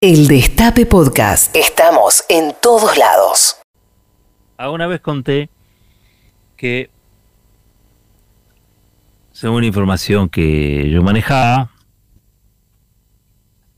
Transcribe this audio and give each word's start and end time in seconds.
El 0.00 0.28
Destape 0.28 0.86
Podcast. 0.86 1.56
Estamos 1.56 2.22
en 2.28 2.54
todos 2.62 2.96
lados. 2.96 3.56
Alguna 4.56 4.86
vez 4.86 5.00
conté 5.00 5.50
que, 6.56 6.88
según 9.32 9.62
la 9.62 9.66
información 9.66 10.28
que 10.28 10.88
yo 10.88 11.02
manejaba, 11.02 11.72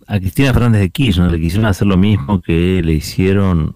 a 0.07 0.19
Cristina 0.19 0.53
Fernández 0.53 0.83
de 0.83 0.91
Kirchner 0.91 1.31
le 1.31 1.41
quisieron 1.41 1.65
hacer 1.65 1.87
lo 1.87 1.97
mismo 1.97 2.43
que 2.43 2.83
le 2.85 2.93
hicieron 2.93 3.75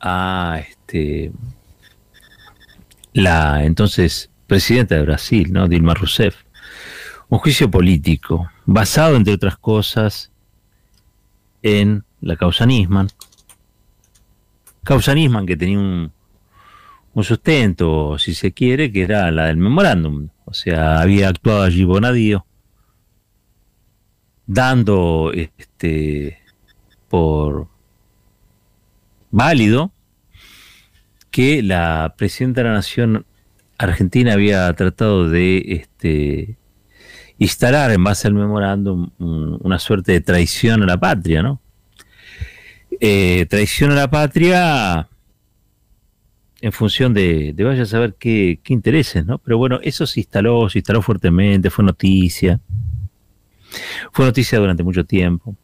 a 0.00 0.62
este 0.66 1.32
la 3.12 3.62
entonces 3.62 4.30
presidenta 4.46 4.94
de 4.94 5.02
Brasil, 5.02 5.52
¿no? 5.52 5.68
Dilma 5.68 5.92
Rousseff. 5.92 6.34
Un 7.28 7.38
juicio 7.38 7.70
político, 7.70 8.50
basado, 8.64 9.14
entre 9.14 9.34
otras 9.34 9.56
cosas, 9.56 10.29
en 11.62 12.04
la 12.20 12.36
causa 12.36 12.66
Nisman. 12.66 13.08
Causa 14.84 15.14
Nisman 15.14 15.46
que 15.46 15.56
tenía 15.56 15.78
un, 15.78 16.12
un 17.14 17.24
sustento, 17.24 18.18
si 18.18 18.34
se 18.34 18.52
quiere, 18.52 18.92
que 18.92 19.02
era 19.02 19.30
la 19.30 19.46
del 19.46 19.56
memorándum. 19.56 20.28
O 20.44 20.54
sea, 20.54 21.00
había 21.00 21.28
actuado 21.28 21.62
allí 21.62 21.84
Bonadío, 21.84 22.46
dando 24.46 25.32
este 25.34 26.38
por 27.08 27.68
válido 29.30 29.92
que 31.30 31.62
la 31.62 32.14
presidenta 32.16 32.62
de 32.62 32.68
la 32.68 32.74
Nación 32.74 33.26
Argentina 33.78 34.34
había 34.34 34.72
tratado 34.74 35.28
de 35.28 35.58
este, 35.68 36.56
instalar 37.40 37.90
en 37.90 38.04
base 38.04 38.28
al 38.28 38.34
memorándum 38.34 39.10
una 39.18 39.78
suerte 39.78 40.12
de 40.12 40.20
traición 40.20 40.82
a 40.82 40.86
la 40.86 41.00
patria, 41.00 41.42
¿no? 41.42 41.60
Eh, 43.00 43.46
traición 43.48 43.90
a 43.92 43.94
la 43.94 44.10
patria 44.10 45.08
en 46.60 46.72
función 46.72 47.14
de, 47.14 47.54
de 47.54 47.64
vaya 47.64 47.82
a 47.82 47.86
saber 47.86 48.14
qué, 48.18 48.60
qué, 48.62 48.74
intereses, 48.74 49.24
¿no? 49.24 49.38
Pero 49.38 49.56
bueno, 49.56 49.80
eso 49.82 50.06
se 50.06 50.20
instaló, 50.20 50.68
se 50.68 50.80
instaló 50.80 51.00
fuertemente, 51.00 51.70
fue 51.70 51.82
noticia. 51.82 52.60
Fue 54.12 54.26
noticia 54.26 54.58
durante 54.58 54.82
mucho 54.82 55.04
tiempo. 55.06 55.56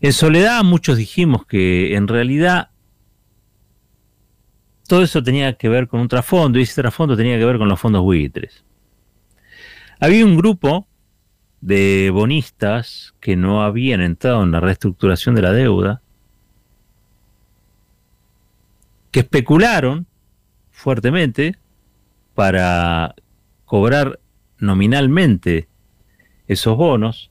En 0.00 0.12
soledad 0.12 0.62
muchos 0.62 0.96
dijimos 0.96 1.46
que 1.46 1.96
en 1.96 2.06
realidad 2.06 2.70
todo 4.86 5.02
eso 5.02 5.20
tenía 5.20 5.54
que 5.54 5.68
ver 5.68 5.88
con 5.88 5.98
un 5.98 6.08
trasfondo 6.08 6.60
y 6.60 6.62
ese 6.62 6.80
trasfondo 6.80 7.16
tenía 7.16 7.38
que 7.38 7.44
ver 7.44 7.58
con 7.58 7.68
los 7.68 7.80
fondos 7.80 8.02
buitres. 8.02 8.64
Había 10.04 10.26
un 10.26 10.36
grupo 10.36 10.86
de 11.62 12.10
bonistas 12.10 13.14
que 13.20 13.36
no 13.36 13.62
habían 13.62 14.02
entrado 14.02 14.42
en 14.42 14.50
la 14.50 14.60
reestructuración 14.60 15.34
de 15.34 15.40
la 15.40 15.50
deuda, 15.50 16.02
que 19.10 19.20
especularon 19.20 20.06
fuertemente 20.72 21.56
para 22.34 23.14
cobrar 23.64 24.20
nominalmente 24.58 25.68
esos 26.48 26.76
bonos, 26.76 27.30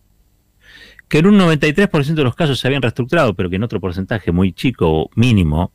que 1.10 1.20
en 1.20 1.28
un 1.28 1.38
93% 1.38 2.16
de 2.16 2.24
los 2.24 2.34
casos 2.34 2.60
se 2.60 2.68
habían 2.68 2.82
reestructurado, 2.82 3.36
pero 3.36 3.52
que 3.52 3.58
en 3.58 3.64
otro 3.64 3.80
porcentaje 3.80 4.32
muy 4.32 4.52
chico, 4.52 5.12
mínimo, 5.14 5.72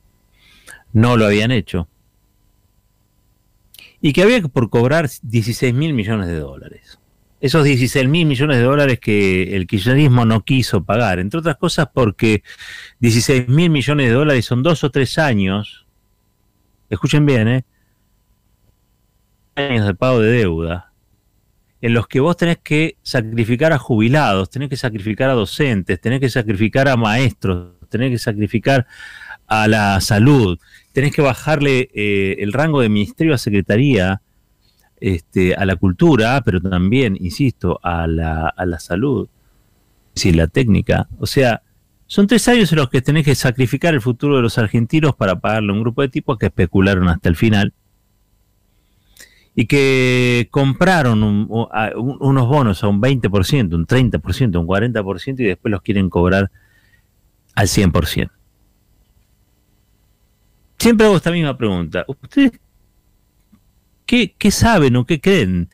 no 0.93 1.17
lo 1.17 1.27
habían 1.27 1.53
hecho. 1.53 1.87
Y 4.01 4.13
que 4.13 4.23
había 4.23 4.41
por 4.43 4.71
cobrar 4.71 5.09
16 5.23 5.75
mil 5.75 5.93
millones 5.93 6.29
de 6.29 6.39
dólares. 6.39 6.99
Esos 7.41 7.65
16 7.65 8.09
mil 8.09 8.27
millones 8.27 8.57
de 8.57 8.65
dólares 8.65 8.99
que 8.99 9.57
el 9.57 9.67
kirchnerismo 9.67 10.25
no 10.25 10.45
quiso 10.45 10.83
pagar, 10.85 11.21
entre 11.21 11.39
otras 11.39 11.57
cosas 11.57 11.89
porque 11.93 12.43
16 12.99 13.49
mil 13.49 13.71
millones 13.71 14.09
de 14.09 14.13
dólares 14.13 14.45
son 14.45 14.63
dos 14.63 14.83
o 14.83 14.91
tres 14.91 15.19
años, 15.19 15.87
escuchen 16.91 17.25
bien, 17.25 17.47
¿eh? 17.49 17.65
años 19.55 19.87
de 19.87 19.95
pago 19.95 20.21
de 20.21 20.31
deuda, 20.33 20.93
en 21.81 21.95
los 21.95 22.09
que 22.09 22.21
vos 22.21 22.37
tenés 22.37 22.59
que 22.59 22.97
sacrificar 23.03 23.73
a 23.73 23.79
jubilados, 23.79 24.51
tenés 24.51 24.69
que 24.69 24.77
sacrificar 24.77 25.31
a 25.31 25.35
docentes, 25.35 26.01
tenés 26.01 26.21
que 26.21 26.29
sacrificar 26.29 26.89
a 26.89 26.97
maestros, 26.97 27.75
tenés 27.89 28.11
que 28.11 28.19
sacrificar 28.19 28.87
a 29.47 29.69
la 29.69 30.01
salud, 30.01 30.59
tenés 30.93 31.13
que 31.13 31.23
bajarle 31.23 31.91
eh, 31.95 32.37
el 32.41 32.53
rango 32.53 32.81
de 32.81 32.89
ministerio 32.89 33.35
a 33.35 33.39
secretaría, 33.39 34.23
este, 35.01 35.55
a 35.55 35.65
la 35.65 35.77
cultura, 35.77 36.43
pero 36.45 36.61
también, 36.61 37.17
insisto, 37.21 37.79
a 37.83 38.07
la, 38.07 38.49
a 38.49 38.67
la 38.67 38.81
salud, 38.81 39.29
si 40.15 40.33
la 40.33 40.49
técnica. 40.49 41.09
O 41.19 41.27
sea, 41.27 41.63
son 42.07 42.27
tres 42.27 42.49
años 42.49 42.73
en 42.73 42.79
los 42.79 42.89
que 42.89 43.03
tenés 43.03 43.25
que 43.25 43.35
sacrificar 43.35 43.95
el 43.95 44.01
futuro 44.01 44.37
de 44.37 44.43
los 44.43 44.59
argentinos 44.59 45.15
para 45.15 45.41
pagarle 45.41 45.71
a 45.71 45.75
un 45.75 45.81
grupo 45.83 46.03
de 46.03 46.09
tipos 46.09 46.39
que 46.39 46.47
especularon 46.47 47.09
hasta 47.09 47.29
el 47.29 47.37
final 47.37 47.75
y 49.55 49.67
que 49.67 50.49
compraron 50.51 51.23
unos 51.23 52.49
bonos 52.49 52.85
a 52.85 52.89
un 52.89 53.03
20%, 53.03 53.75
un 53.75 53.87
30%, 53.87 54.57
un 54.57 54.67
40% 54.67 55.41
y 55.41 55.45
después 55.45 55.71
los 55.71 55.83
quieren 55.83 56.09
cobrar 56.09 56.51
al 57.57 57.67
100%. 57.67 58.31
Siempre 60.79 61.07
hago 61.07 61.17
esta 61.17 61.33
misma 61.33 61.57
pregunta. 61.57 62.05
¿Ustedes 62.07 62.53
qué, 64.07 64.51
saben 64.51 64.97
o 64.97 65.05
qué 65.05 65.21
creen? 65.21 65.71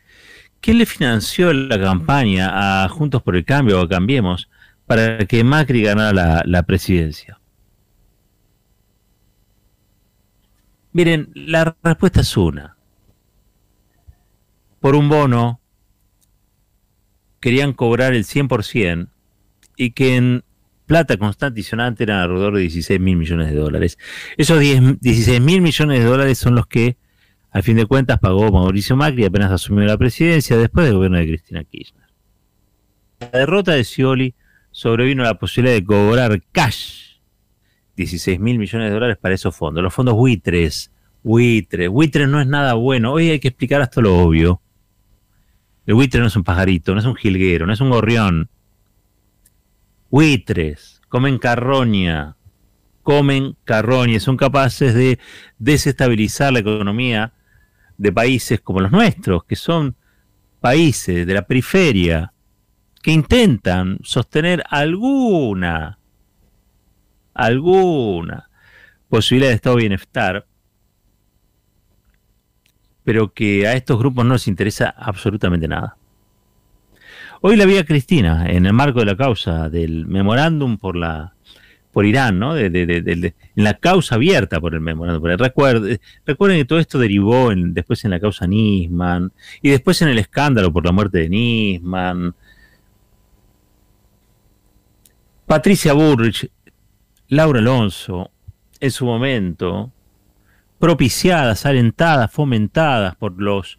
¿Quién 0.60 0.78
le 0.78 0.86
financió 0.86 1.52
la 1.52 1.78
campaña 1.78 2.84
a 2.84 2.88
Juntos 2.88 3.22
por 3.22 3.36
el 3.36 3.44
Cambio 3.44 3.80
o 3.80 3.84
a 3.84 3.88
Cambiemos 3.88 4.48
para 4.86 5.18
que 5.26 5.44
Macri 5.44 5.82
ganara 5.82 6.42
la, 6.44 6.62
presidencia? 6.62 7.38
Miren, 10.92 11.30
la 11.34 11.76
respuesta 11.82 12.22
es 12.22 12.36
una. 12.36 12.76
Por 14.80 14.94
un 14.94 15.08
bono 15.08 15.60
querían 17.40 17.74
cobrar 17.74 18.14
el 18.14 18.24
100% 18.24 19.08
y 19.76 19.90
que 19.90 20.16
en 20.16 20.44
plata 20.86 21.16
constante 21.16 21.60
y 21.60 21.62
sonante 21.62 22.04
eran 22.04 22.20
alrededor 22.20 22.54
de 22.54 22.62
16 22.62 23.00
mil 23.00 23.16
millones 23.16 23.50
de 23.50 23.56
dólares. 23.56 23.98
Esos 24.36 24.60
16 24.60 25.40
mil 25.40 25.60
millones 25.60 26.00
de 26.00 26.04
dólares 26.04 26.38
son 26.38 26.54
los 26.54 26.66
que, 26.66 26.96
al 27.50 27.62
fin 27.62 27.76
de 27.76 27.86
cuentas, 27.86 28.18
pagó 28.18 28.50
Mauricio 28.50 28.96
Macri 28.96 29.24
apenas 29.24 29.50
asumió 29.50 29.84
la 29.84 29.96
presidencia 29.96 30.56
después 30.56 30.86
del 30.86 30.96
gobierno 30.96 31.18
de 31.18 31.26
Cristina 31.26 31.64
Kirchner. 31.64 32.04
La 33.20 33.38
derrota 33.40 33.72
de 33.72 33.84
Scioli 33.84 34.34
sobrevino 34.70 35.22
la 35.22 35.38
posibilidad 35.38 35.74
de 35.74 35.84
cobrar 35.84 36.42
cash 36.52 37.04
16 37.96 38.40
mil 38.40 38.58
millones 38.58 38.88
de 38.88 38.94
dólares 38.94 39.16
para 39.20 39.34
esos 39.34 39.56
fondos. 39.56 39.82
Los 39.82 39.94
fondos 39.94 40.14
buitres, 40.14 40.90
buitres, 41.22 41.88
buitres 41.88 42.28
no 42.28 42.40
es 42.40 42.46
nada 42.46 42.74
bueno. 42.74 43.12
Hoy 43.12 43.30
hay 43.30 43.40
que 43.40 43.48
explicar 43.48 43.80
hasta 43.80 44.00
lo 44.00 44.18
obvio. 44.18 44.60
El 45.86 45.94
buitre 45.94 46.20
no 46.20 46.26
es 46.26 46.36
un 46.36 46.44
pajarito, 46.44 46.92
no 46.92 47.00
es 47.00 47.06
un 47.06 47.14
jilguero, 47.14 47.66
no 47.66 47.72
es 47.72 47.80
un 47.80 47.90
gorrión 47.90 48.48
buitres, 50.14 51.02
comen 51.08 51.38
carroña, 51.38 52.36
comen 53.02 53.56
carroña, 53.64 54.20
son 54.20 54.36
capaces 54.36 54.94
de 54.94 55.18
desestabilizar 55.58 56.52
la 56.52 56.60
economía 56.60 57.32
de 57.98 58.12
países 58.12 58.60
como 58.60 58.78
los 58.78 58.92
nuestros, 58.92 59.42
que 59.42 59.56
son 59.56 59.96
países 60.60 61.26
de 61.26 61.34
la 61.34 61.44
periferia, 61.48 62.32
que 63.02 63.10
intentan 63.10 63.98
sostener 64.04 64.62
alguna, 64.70 65.98
alguna 67.34 68.48
posibilidad 69.08 69.50
de 69.50 69.56
estado 69.56 69.74
de 69.74 69.82
bienestar, 69.82 70.46
pero 73.02 73.34
que 73.34 73.66
a 73.66 73.72
estos 73.72 73.98
grupos 73.98 74.24
no 74.24 74.34
les 74.34 74.46
interesa 74.46 74.90
absolutamente 74.90 75.66
nada. 75.66 75.96
Hoy 77.46 77.56
la 77.56 77.66
vi 77.66 77.76
a 77.76 77.84
Cristina 77.84 78.46
en 78.48 78.64
el 78.64 78.72
marco 78.72 79.00
de 79.00 79.04
la 79.04 79.18
causa 79.18 79.68
del 79.68 80.06
memorándum 80.06 80.78
por 80.78 80.96
la 80.96 81.34
por 81.92 82.06
Irán, 82.06 82.38
¿no? 82.38 82.54
De, 82.54 82.64
en 82.64 83.34
la 83.64 83.74
causa 83.74 84.14
abierta 84.14 84.62
por 84.62 84.72
el 84.72 84.80
memorándum. 84.80 85.22
Recuerden, 85.36 86.00
recuerden 86.24 86.60
que 86.60 86.64
todo 86.64 86.78
esto 86.78 86.98
derivó 86.98 87.50
después 87.54 88.02
en 88.06 88.12
la 88.12 88.18
causa 88.18 88.46
Nisman 88.46 89.30
y 89.60 89.68
después 89.68 90.00
en 90.00 90.08
el 90.08 90.18
escándalo 90.18 90.72
por 90.72 90.86
la 90.86 90.92
muerte 90.92 91.18
de 91.18 91.28
Nisman. 91.28 92.34
Patricia 95.44 95.92
Burrich, 95.92 96.50
Laura 97.28 97.58
Alonso, 97.58 98.30
en 98.80 98.90
su 98.90 99.04
momento, 99.04 99.92
propiciadas, 100.78 101.66
alentadas, 101.66 102.32
fomentadas 102.32 103.14
por 103.16 103.38
los 103.38 103.76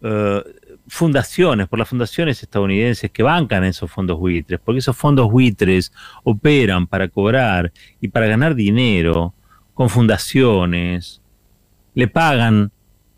eh, 0.00 0.42
fundaciones, 0.92 1.68
por 1.68 1.78
las 1.78 1.88
fundaciones 1.88 2.42
estadounidenses 2.42 3.10
que 3.10 3.22
bancan 3.22 3.64
esos 3.64 3.90
fondos 3.90 4.18
buitres, 4.18 4.60
porque 4.62 4.80
esos 4.80 4.94
fondos 4.94 5.30
buitres 5.30 5.90
operan 6.22 6.86
para 6.86 7.08
cobrar 7.08 7.72
y 7.98 8.08
para 8.08 8.26
ganar 8.26 8.54
dinero 8.54 9.32
con 9.72 9.88
fundaciones, 9.88 11.22
le 11.94 12.08
pagan 12.08 12.70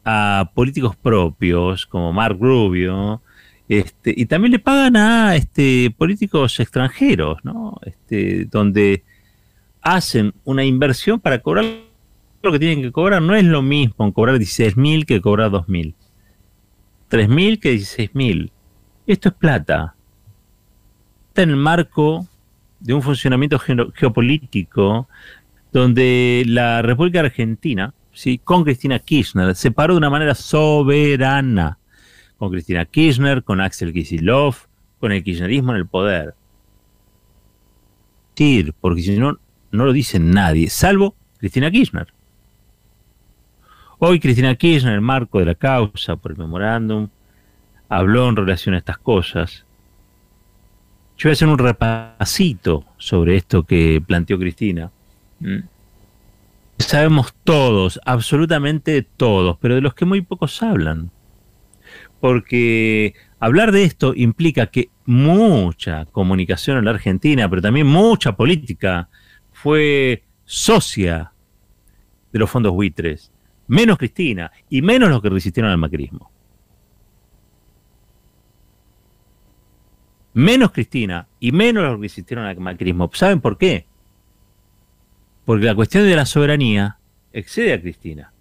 a 0.04 0.52
políticos 0.54 0.94
propios 0.94 1.84
como 1.84 2.12
Mark 2.12 2.38
Rubio, 2.40 3.22
este, 3.68 4.14
y 4.16 4.26
también 4.26 4.52
le 4.52 4.60
pagan 4.60 4.94
a 4.94 5.34
este, 5.34 5.92
políticos 5.98 6.60
extranjeros, 6.60 7.38
¿no? 7.42 7.80
Este, 7.84 8.44
donde 8.44 9.02
hacen 9.82 10.32
una 10.44 10.64
inversión 10.64 11.18
para 11.18 11.40
cobrar 11.40 11.64
lo 12.40 12.52
que 12.52 12.58
tienen 12.60 12.82
que 12.82 12.92
cobrar. 12.92 13.20
No 13.20 13.34
es 13.34 13.44
lo 13.44 13.62
mismo 13.62 14.12
cobrar 14.12 14.36
16.000 14.36 15.06
que 15.06 15.20
cobrar 15.20 15.50
2.000. 15.50 15.94
3.000 17.14 17.60
que 17.60 17.74
16.000. 17.74 18.50
Esto 19.06 19.28
es 19.28 19.34
plata. 19.36 19.94
Está 21.28 21.42
en 21.42 21.50
el 21.50 21.56
marco 21.56 22.26
de 22.80 22.92
un 22.92 23.02
funcionamiento 23.02 23.58
geopolítico 23.58 25.08
donde 25.72 26.42
la 26.46 26.82
República 26.82 27.20
Argentina, 27.20 27.94
¿sí? 28.12 28.38
con 28.42 28.64
Cristina 28.64 28.98
Kirchner, 28.98 29.54
se 29.54 29.70
paró 29.70 29.94
de 29.94 29.98
una 29.98 30.10
manera 30.10 30.34
soberana. 30.34 31.78
Con 32.36 32.50
Cristina 32.50 32.84
Kirchner, 32.84 33.44
con 33.44 33.60
Axel 33.60 33.92
Kisilov, 33.92 34.56
con 34.98 35.12
el 35.12 35.22
kirchnerismo 35.22 35.70
en 35.70 35.78
el 35.78 35.86
poder. 35.86 36.34
Porque 38.80 39.02
si 39.02 39.16
no, 39.16 39.38
no 39.70 39.84
lo 39.84 39.92
dice 39.92 40.18
nadie, 40.18 40.68
salvo 40.68 41.14
Cristina 41.38 41.70
Kirchner. 41.70 42.08
Hoy 43.98 44.20
Cristina 44.20 44.54
Kirchner, 44.54 44.92
en 44.92 44.96
el 44.96 45.00
marco 45.00 45.38
de 45.38 45.46
la 45.46 45.54
causa 45.54 46.16
por 46.16 46.32
el 46.32 46.38
memorándum, 46.38 47.08
habló 47.88 48.28
en 48.28 48.36
relación 48.36 48.74
a 48.74 48.78
estas 48.78 48.98
cosas. 48.98 49.64
Yo 51.16 51.28
voy 51.28 51.30
a 51.30 51.32
hacer 51.32 51.48
un 51.48 51.58
repasito 51.58 52.84
sobre 52.98 53.36
esto 53.36 53.62
que 53.64 54.02
planteó 54.04 54.38
Cristina. 54.38 54.90
Mm. 55.40 55.60
Sabemos 56.78 57.34
todos, 57.44 58.00
absolutamente 58.04 59.02
todos, 59.02 59.56
pero 59.60 59.76
de 59.76 59.80
los 59.80 59.94
que 59.94 60.04
muy 60.04 60.22
pocos 60.22 60.62
hablan 60.62 61.10
porque 62.24 63.12
hablar 63.38 63.70
de 63.70 63.84
esto 63.84 64.14
implica 64.16 64.68
que 64.68 64.88
mucha 65.04 66.06
comunicación 66.06 66.78
en 66.78 66.86
la 66.86 66.92
Argentina, 66.92 67.50
pero 67.50 67.60
también 67.60 67.86
mucha 67.86 68.34
política, 68.34 69.10
fue 69.52 70.24
socia 70.46 71.32
de 72.32 72.38
los 72.38 72.48
fondos 72.48 72.72
buitres, 72.72 73.30
menos 73.66 73.98
Cristina 73.98 74.52
y 74.68 74.82
menos 74.82 75.08
los 75.08 75.22
que 75.22 75.30
resistieron 75.30 75.70
al 75.70 75.78
macrismo. 75.78 76.30
Menos 80.34 80.72
Cristina 80.72 81.28
y 81.38 81.52
menos 81.52 81.84
los 81.84 81.96
que 81.96 82.02
resistieron 82.02 82.44
al 82.46 82.58
macrismo. 82.58 83.10
¿Saben 83.14 83.40
por 83.40 83.56
qué? 83.56 83.86
Porque 85.44 85.66
la 85.66 85.74
cuestión 85.74 86.04
de 86.04 86.16
la 86.16 86.26
soberanía 86.26 86.98
excede 87.32 87.72
a 87.72 87.80
Cristina. 87.80 88.32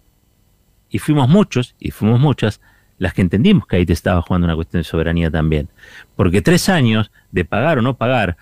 Y 0.88 0.98
fuimos 0.98 1.28
muchos, 1.28 1.74
y 1.78 1.90
fuimos 1.90 2.20
muchas, 2.20 2.60
las 2.98 3.12
que 3.14 3.22
entendimos 3.22 3.66
que 3.66 3.76
ahí 3.76 3.86
te 3.86 3.92
estaba 3.92 4.22
jugando 4.22 4.46
una 4.46 4.54
cuestión 4.54 4.80
de 4.80 4.84
soberanía 4.84 5.30
también. 5.30 5.68
Porque 6.16 6.42
tres 6.42 6.68
años 6.68 7.10
de 7.32 7.44
pagar 7.44 7.78
o 7.78 7.82
no 7.82 7.96
pagar 7.96 8.36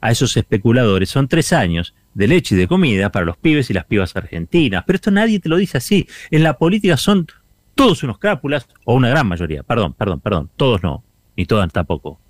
a 0.00 0.10
esos 0.10 0.36
especuladores 0.36 1.08
son 1.08 1.28
tres 1.28 1.52
años 1.52 1.94
de 2.14 2.28
leche 2.28 2.54
y 2.54 2.58
de 2.58 2.68
comida 2.68 3.10
para 3.10 3.26
los 3.26 3.36
pibes 3.36 3.70
y 3.70 3.74
las 3.74 3.84
pibas 3.84 4.14
argentinas. 4.16 4.84
Pero 4.86 4.96
esto 4.96 5.10
nadie 5.10 5.40
te 5.40 5.48
lo 5.48 5.56
dice 5.56 5.78
así. 5.78 6.08
En 6.30 6.42
la 6.42 6.56
política 6.56 6.96
son 6.96 7.26
todos 7.74 8.02
unos 8.02 8.18
crápulas, 8.18 8.68
o 8.84 8.94
una 8.94 9.08
gran 9.08 9.26
mayoría, 9.26 9.62
perdón, 9.62 9.94
perdón, 9.94 10.20
perdón, 10.20 10.50
todos 10.56 10.82
no, 10.82 11.02
ni 11.36 11.44
todas 11.44 11.72
tampoco. 11.72 12.20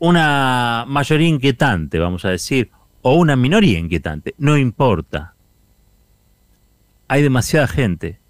Una 0.00 0.84
mayoría 0.86 1.28
inquietante, 1.28 1.98
vamos 1.98 2.24
a 2.24 2.30
decir, 2.30 2.70
o 3.02 3.14
una 3.14 3.36
minoría 3.36 3.78
inquietante, 3.78 4.34
no 4.38 4.56
importa. 4.56 5.34
Hay 7.06 7.22
demasiada 7.22 7.66
gente 7.66 8.20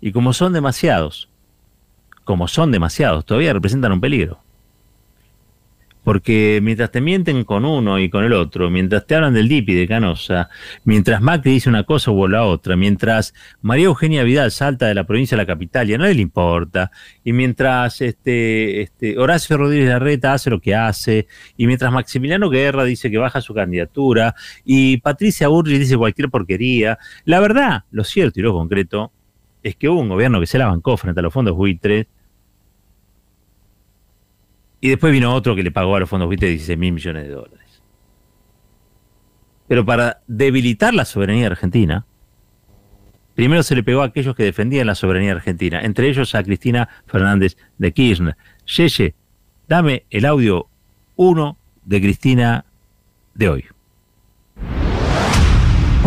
y 0.00 0.12
como 0.12 0.32
son 0.32 0.52
demasiados, 0.52 1.28
como 2.24 2.46
son 2.46 2.70
demasiados, 2.70 3.24
todavía 3.24 3.52
representan 3.52 3.92
un 3.92 4.00
peligro. 4.00 4.40
Porque 6.08 6.60
mientras 6.62 6.90
te 6.90 7.02
mienten 7.02 7.44
con 7.44 7.66
uno 7.66 7.98
y 7.98 8.08
con 8.08 8.24
el 8.24 8.32
otro, 8.32 8.70
mientras 8.70 9.06
te 9.06 9.14
hablan 9.14 9.34
del 9.34 9.46
DIPI 9.46 9.74
de 9.74 9.86
Canosa, 9.86 10.48
mientras 10.84 11.20
Macri 11.20 11.52
dice 11.52 11.68
una 11.68 11.84
cosa 11.84 12.10
o 12.10 12.26
la 12.26 12.46
otra, 12.46 12.76
mientras 12.76 13.34
María 13.60 13.84
Eugenia 13.84 14.22
Vidal 14.22 14.50
salta 14.50 14.86
de 14.86 14.94
la 14.94 15.04
provincia 15.04 15.34
a 15.34 15.36
la 15.36 15.44
capital 15.44 15.90
y 15.90 15.92
a 15.92 15.98
nadie 15.98 16.14
le 16.14 16.22
importa, 16.22 16.92
y 17.24 17.34
mientras 17.34 18.00
este, 18.00 18.80
este, 18.80 19.18
Horacio 19.18 19.58
Rodríguez 19.58 19.90
Larreta 19.90 20.32
hace 20.32 20.48
lo 20.48 20.62
que 20.62 20.74
hace, 20.74 21.26
y 21.58 21.66
mientras 21.66 21.92
Maximiliano 21.92 22.48
Guerra 22.48 22.84
dice 22.84 23.10
que 23.10 23.18
baja 23.18 23.42
su 23.42 23.52
candidatura, 23.52 24.34
y 24.64 24.96
Patricia 25.02 25.48
Burri 25.48 25.78
dice 25.78 25.98
cualquier 25.98 26.30
porquería, 26.30 26.98
la 27.26 27.38
verdad, 27.38 27.84
lo 27.90 28.02
cierto 28.02 28.40
y 28.40 28.44
lo 28.44 28.54
concreto, 28.54 29.12
es 29.62 29.76
que 29.76 29.90
hubo 29.90 30.00
un 30.00 30.08
gobierno 30.08 30.40
que 30.40 30.46
se 30.46 30.56
la 30.56 30.68
bancó 30.68 30.96
frente 30.96 31.20
a 31.20 31.22
los 31.22 31.34
fondos 31.34 31.54
buitres 31.54 32.06
y 34.80 34.88
después 34.90 35.12
vino 35.12 35.34
otro 35.34 35.56
que 35.56 35.62
le 35.62 35.70
pagó 35.70 35.96
a 35.96 36.00
los 36.00 36.08
fondos 36.08 36.26
buitres 36.28 36.50
16 36.50 36.78
mil 36.78 36.92
millones 36.92 37.24
de 37.24 37.30
dólares. 37.30 37.82
Pero 39.66 39.84
para 39.84 40.22
debilitar 40.26 40.94
la 40.94 41.04
soberanía 41.04 41.46
argentina, 41.46 42.06
primero 43.34 43.62
se 43.62 43.74
le 43.74 43.82
pegó 43.82 44.02
a 44.02 44.06
aquellos 44.06 44.34
que 44.34 44.44
defendían 44.44 44.86
la 44.86 44.94
soberanía 44.94 45.32
argentina, 45.32 45.80
entre 45.82 46.08
ellos 46.08 46.34
a 46.34 46.42
Cristina 46.42 46.88
Fernández 47.06 47.56
de 47.76 47.92
Kirchner. 47.92 48.36
Yeye, 48.66 49.14
dame 49.66 50.04
el 50.10 50.24
audio 50.24 50.68
1 51.16 51.58
de 51.84 52.00
Cristina 52.00 52.64
de 53.34 53.48
hoy 53.48 53.64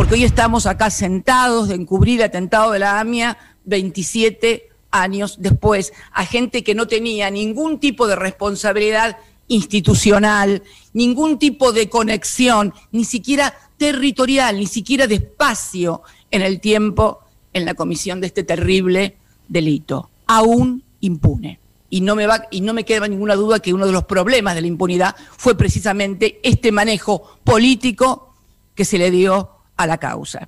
porque 0.02 0.16
hoy 0.16 0.24
estamos 0.24 0.66
acá 0.66 0.90
sentados 0.90 1.68
de 1.68 1.76
encubrir 1.76 2.22
el 2.22 2.26
atentado 2.26 2.72
de 2.72 2.80
la 2.80 3.00
AMIA 3.00 3.38
27 3.66 4.71
años 4.92 5.38
después, 5.40 5.94
a 6.12 6.26
gente 6.26 6.64
que 6.64 6.76
no 6.76 6.88
tenía 6.88 7.30
ningún 7.30 7.80
tipo 7.80 8.08
de 8.08 8.16
responsabilidad 8.16 9.18
institucional, 9.48 10.64
ningún 10.94 11.38
tipo 11.38 11.74
de 11.74 11.90
conexión, 11.90 12.74
ni 12.92 13.04
siquiera 13.04 13.54
territorial, 13.78 14.58
ni 14.58 14.68
siquiera 14.68 15.08
de 15.08 15.16
espacio 15.16 16.04
en 16.30 16.42
el 16.42 16.60
tiempo 16.60 17.20
en 17.54 17.66
la 17.66 17.74
comisión 17.74 18.22
de 18.22 18.28
este 18.28 18.44
terrible 18.44 19.18
delito, 19.48 20.10
aún 20.28 20.84
impune. 21.02 21.60
Y 21.90 22.00
no 22.00 22.16
me 22.16 22.26
va 22.26 22.48
y 22.52 22.62
no 22.62 22.74
me 22.74 22.86
queda 22.86 23.08
ninguna 23.10 23.36
duda 23.36 23.60
que 23.60 23.74
uno 23.74 23.86
de 23.86 23.92
los 23.92 24.06
problemas 24.06 24.56
de 24.56 24.62
la 24.62 24.68
impunidad 24.68 25.16
fue 25.36 25.58
precisamente 25.58 26.40
este 26.42 26.72
manejo 26.72 27.38
político 27.44 28.34
que 28.74 28.86
se 28.86 28.98
le 28.98 29.12
dio 29.12 29.50
a 29.76 29.88
la 29.88 29.98
causa. 29.98 30.48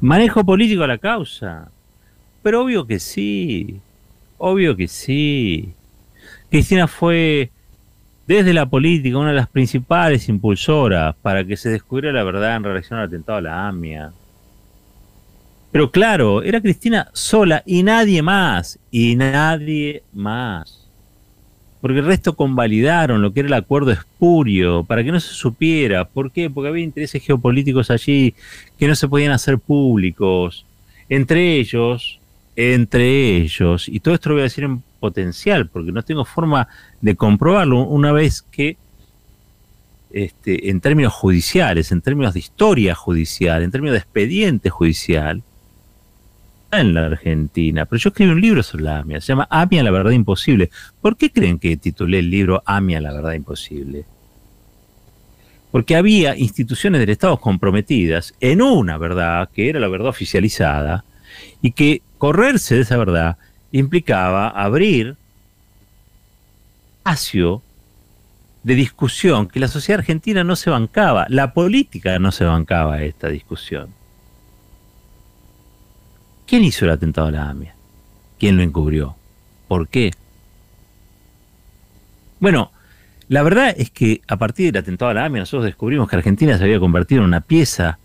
Manejo 0.00 0.44
político 0.44 0.84
a 0.84 0.86
la 0.86 0.98
causa. 0.98 1.72
Pero 2.42 2.62
obvio 2.62 2.86
que 2.86 2.98
sí. 2.98 3.80
Obvio 4.38 4.76
que 4.76 4.88
sí. 4.88 5.74
Cristina 6.50 6.88
fue 6.88 7.50
desde 8.26 8.52
la 8.52 8.66
política 8.66 9.18
una 9.18 9.30
de 9.30 9.36
las 9.36 9.48
principales 9.48 10.28
impulsoras 10.28 11.14
para 11.22 11.44
que 11.44 11.56
se 11.56 11.70
descubriera 11.70 12.18
la 12.18 12.24
verdad 12.24 12.56
en 12.56 12.64
relación 12.64 12.98
al 12.98 13.06
atentado 13.06 13.38
a 13.38 13.42
la 13.42 13.68
AMIA. 13.68 14.12
Pero 15.72 15.90
claro, 15.90 16.42
era 16.42 16.60
Cristina 16.60 17.10
sola 17.12 17.62
y 17.66 17.82
nadie 17.82 18.22
más. 18.22 18.78
Y 18.90 19.16
nadie 19.16 20.02
más 20.12 20.80
porque 21.80 22.00
el 22.00 22.06
resto 22.06 22.36
convalidaron 22.36 23.22
lo 23.22 23.32
que 23.32 23.40
era 23.40 23.46
el 23.48 23.54
acuerdo 23.54 23.90
espurio, 23.90 24.84
para 24.84 25.02
que 25.02 25.12
no 25.12 25.20
se 25.20 25.32
supiera. 25.32 26.04
¿Por 26.04 26.30
qué? 26.30 26.50
Porque 26.50 26.68
había 26.68 26.84
intereses 26.84 27.22
geopolíticos 27.24 27.90
allí 27.90 28.34
que 28.78 28.86
no 28.86 28.94
se 28.94 29.08
podían 29.08 29.32
hacer 29.32 29.58
públicos. 29.58 30.66
Entre 31.08 31.56
ellos, 31.56 32.19
entre 32.56 33.36
ellos, 33.36 33.88
y 33.88 34.00
todo 34.00 34.14
esto 34.14 34.30
lo 34.30 34.34
voy 34.36 34.42
a 34.42 34.44
decir 34.44 34.64
en 34.64 34.82
potencial, 35.00 35.68
porque 35.68 35.92
no 35.92 36.02
tengo 36.02 36.24
forma 36.24 36.68
de 37.00 37.16
comprobarlo 37.16 37.80
una 37.80 38.12
vez 38.12 38.42
que, 38.42 38.76
este, 40.10 40.70
en 40.70 40.80
términos 40.80 41.12
judiciales, 41.12 41.92
en 41.92 42.02
términos 42.02 42.34
de 42.34 42.40
historia 42.40 42.94
judicial, 42.94 43.62
en 43.62 43.70
términos 43.70 43.92
de 43.94 43.98
expediente 43.98 44.68
judicial, 44.70 45.42
en 46.72 46.94
la 46.94 47.06
Argentina, 47.06 47.84
pero 47.84 47.98
yo 47.98 48.10
escribí 48.10 48.30
un 48.30 48.40
libro 48.40 48.62
sobre 48.62 48.84
la 48.84 48.98
AMIA, 48.98 49.20
se 49.20 49.28
llama 49.28 49.48
AMIA 49.50 49.82
la 49.82 49.90
verdad 49.90 50.12
imposible. 50.12 50.70
¿Por 51.00 51.16
qué 51.16 51.30
creen 51.30 51.58
que 51.58 51.76
titulé 51.76 52.20
el 52.20 52.30
libro 52.30 52.62
AMIA 52.64 53.00
la 53.00 53.12
verdad 53.12 53.32
imposible? 53.32 54.04
Porque 55.72 55.96
había 55.96 56.36
instituciones 56.36 57.00
del 57.00 57.10
Estado 57.10 57.38
comprometidas 57.38 58.34
en 58.40 58.62
una 58.62 58.98
verdad, 58.98 59.48
que 59.52 59.68
era 59.68 59.80
la 59.80 59.88
verdad 59.88 60.08
oficializada, 60.08 61.04
y 61.62 61.72
que 61.72 62.02
correrse 62.20 62.74
de 62.74 62.82
esa 62.82 62.98
verdad 62.98 63.38
implicaba 63.72 64.48
abrir 64.48 65.16
espacio 66.98 67.62
de 68.62 68.74
discusión 68.74 69.48
que 69.48 69.58
la 69.58 69.68
sociedad 69.68 70.00
argentina 70.00 70.44
no 70.44 70.54
se 70.54 70.68
bancaba, 70.68 71.24
la 71.30 71.54
política 71.54 72.18
no 72.18 72.30
se 72.30 72.44
bancaba 72.44 73.02
esta 73.02 73.28
discusión. 73.28 73.88
¿Quién 76.46 76.64
hizo 76.64 76.84
el 76.84 76.90
atentado 76.90 77.28
a 77.28 77.30
la 77.30 77.48
AMIA? 77.48 77.74
¿Quién 78.38 78.58
lo 78.58 78.62
encubrió? 78.62 79.16
¿Por 79.66 79.88
qué? 79.88 80.10
Bueno, 82.38 82.70
la 83.28 83.42
verdad 83.42 83.74
es 83.78 83.90
que 83.90 84.20
a 84.28 84.36
partir 84.36 84.66
del 84.72 84.82
atentado 84.82 85.10
a 85.10 85.14
la 85.14 85.24
AMIA 85.24 85.40
nosotros 85.40 85.64
descubrimos 85.64 86.06
que 86.06 86.16
Argentina 86.16 86.58
se 86.58 86.64
había 86.64 86.80
convertido 86.80 87.22
en 87.22 87.28
una 87.28 87.40
pieza 87.40 87.98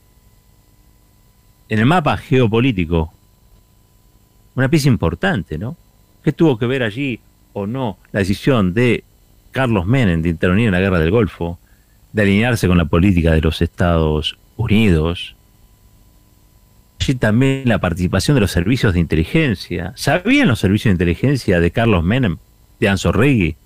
en 1.67 1.79
el 1.79 1.85
mapa 1.85 2.15
geopolítico 2.15 3.13
una 4.55 4.69
pieza 4.69 4.87
importante, 4.87 5.57
¿no? 5.57 5.77
¿Qué 6.23 6.31
tuvo 6.31 6.57
que 6.57 6.65
ver 6.65 6.83
allí 6.83 7.19
o 7.53 7.67
no 7.67 7.97
la 8.11 8.19
decisión 8.19 8.73
de 8.73 9.03
Carlos 9.51 9.85
Menem 9.85 10.21
de 10.21 10.29
intervenir 10.29 10.67
en 10.67 10.73
la 10.73 10.79
guerra 10.79 10.99
del 10.99 11.11
Golfo, 11.11 11.59
de 12.13 12.21
alinearse 12.23 12.67
con 12.67 12.77
la 12.77 12.85
política 12.85 13.31
de 13.31 13.41
los 13.41 13.61
Estados 13.61 14.37
Unidos? 14.57 15.35
Allí 16.99 17.15
también 17.15 17.63
la 17.65 17.79
participación 17.79 18.35
de 18.35 18.41
los 18.41 18.51
servicios 18.51 18.93
de 18.93 18.99
inteligencia. 18.99 19.93
¿Sabían 19.95 20.47
los 20.47 20.59
servicios 20.59 20.89
de 20.89 21.03
inteligencia 21.03 21.59
de 21.59 21.71
Carlos 21.71 22.03
Menem, 22.03 22.37
de 22.79 22.89
Anzorregui? 22.89 23.57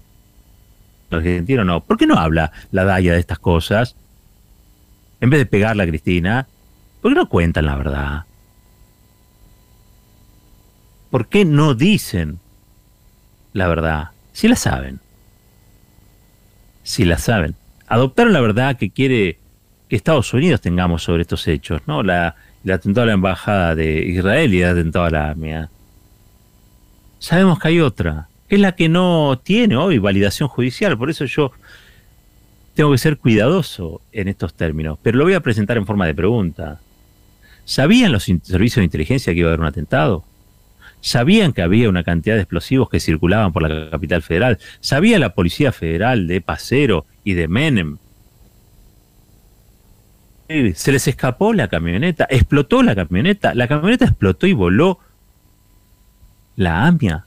argentino 1.12 1.64
no. 1.64 1.84
¿Por 1.84 1.98
qué 1.98 2.06
no 2.06 2.16
habla 2.16 2.52
la 2.72 2.84
Daya 2.84 3.14
de 3.14 3.20
estas 3.20 3.40
cosas? 3.40 3.96
En 5.22 5.30
vez 5.30 5.40
de 5.40 5.46
pegarla 5.46 5.84
a 5.84 5.88
Cristina, 5.88 6.48
¿por 7.02 7.12
qué 7.12 7.16
no 7.16 7.30
cuentan 7.30 7.66
la 7.66 7.76
verdad? 7.76 8.24
¿Por 11.10 11.28
qué 11.28 11.46
no 11.46 11.74
dicen 11.74 12.40
la 13.54 13.68
verdad? 13.68 14.10
Si 14.32 14.48
la 14.48 14.56
saben. 14.56 15.00
Si 16.84 17.06
la 17.06 17.18
saben. 17.18 17.56
Adoptaron 17.88 18.34
la 18.34 18.42
verdad 18.42 18.78
que 18.78 18.92
quiere 18.92 19.40
que 19.88 19.96
Estados 19.96 20.34
Unidos 20.34 20.62
tengamos 20.62 21.04
sobre 21.04 21.24
estos 21.24 21.48
hechos, 21.48 21.82
¿no? 21.88 22.04
La, 22.04 22.36
el 22.64 22.72
atentado 22.72 23.04
a 23.04 23.08
la 23.08 23.14
embajada 23.14 23.76
de 23.76 24.06
Israel 24.06 24.54
y 24.54 24.62
el 24.62 24.70
atentado 24.70 25.06
a 25.06 25.10
la 25.10 25.30
AMIA. 25.32 25.70
Sabemos 27.18 27.60
que 27.60 27.68
hay 27.70 27.80
otra, 27.80 28.28
es 28.48 28.60
la 28.60 28.76
que 28.76 28.90
no 28.90 29.40
tiene 29.44 29.76
hoy 29.76 29.98
validación 29.98 30.48
judicial. 30.50 30.98
Por 30.98 31.10
eso 31.10 31.26
yo 31.26 31.52
tengo 32.76 32.92
que 32.92 32.98
ser 32.98 33.18
cuidadoso 33.18 34.02
en 34.12 34.28
estos 34.28 34.54
términos. 34.54 34.98
Pero 35.02 35.18
lo 35.18 35.24
voy 35.26 35.34
a 35.34 35.42
presentar 35.42 35.78
en 35.78 35.86
forma 35.86 36.06
de 36.06 36.16
pregunta. 36.16 36.80
¿Sabían 37.66 38.12
los 38.12 38.24
servicios 38.24 38.78
de 38.78 38.86
inteligencia 38.86 39.34
que 39.34 39.40
iba 39.40 39.50
a 39.50 39.52
haber 39.52 39.60
un 39.60 39.68
atentado? 39.68 40.24
¿Sabían 41.02 41.54
que 41.54 41.62
había 41.62 41.90
una 41.90 42.04
cantidad 42.04 42.36
de 42.36 42.42
explosivos 42.42 42.90
que 42.90 43.00
circulaban 43.00 43.54
por 43.54 43.70
la 43.70 43.90
capital 43.90 44.22
federal? 44.22 44.60
¿Sabía 44.82 45.20
la 45.20 45.34
Policía 45.34 45.72
Federal 45.72 46.28
de 46.28 46.42
Pacero 46.42 47.06
y 47.24 47.34
de 47.34 47.48
Menem? 47.48 47.98
Se 50.74 50.92
les 50.92 51.08
escapó 51.08 51.54
la 51.54 51.68
camioneta, 51.68 52.26
explotó 52.30 52.82
la 52.82 52.96
camioneta, 52.96 53.54
la 53.54 53.68
camioneta 53.68 54.06
explotó 54.06 54.48
y 54.48 54.54
voló 54.54 55.00
la 56.56 56.88
AMIA 56.88 57.26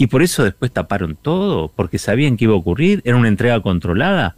y 0.00 0.06
por 0.06 0.22
eso 0.22 0.42
después 0.42 0.72
taparon 0.72 1.14
todo, 1.14 1.68
porque 1.68 1.98
sabían 1.98 2.38
que 2.38 2.44
iba 2.46 2.54
a 2.54 2.56
ocurrir, 2.56 3.02
era 3.04 3.18
una 3.18 3.28
entrega 3.28 3.60
controlada. 3.60 4.34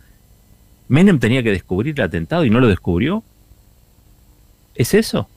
Menem 0.89 1.21
tenía 1.21 1.45
que 1.45 1.53
descubrir 1.53 1.95
el 1.97 2.05
atentado 2.05 2.45
y 2.45 2.51
no 2.51 2.59
lo 2.59 2.67
descubrió. 2.67 3.23
¿Es 4.75 4.93
eso? 4.93 5.29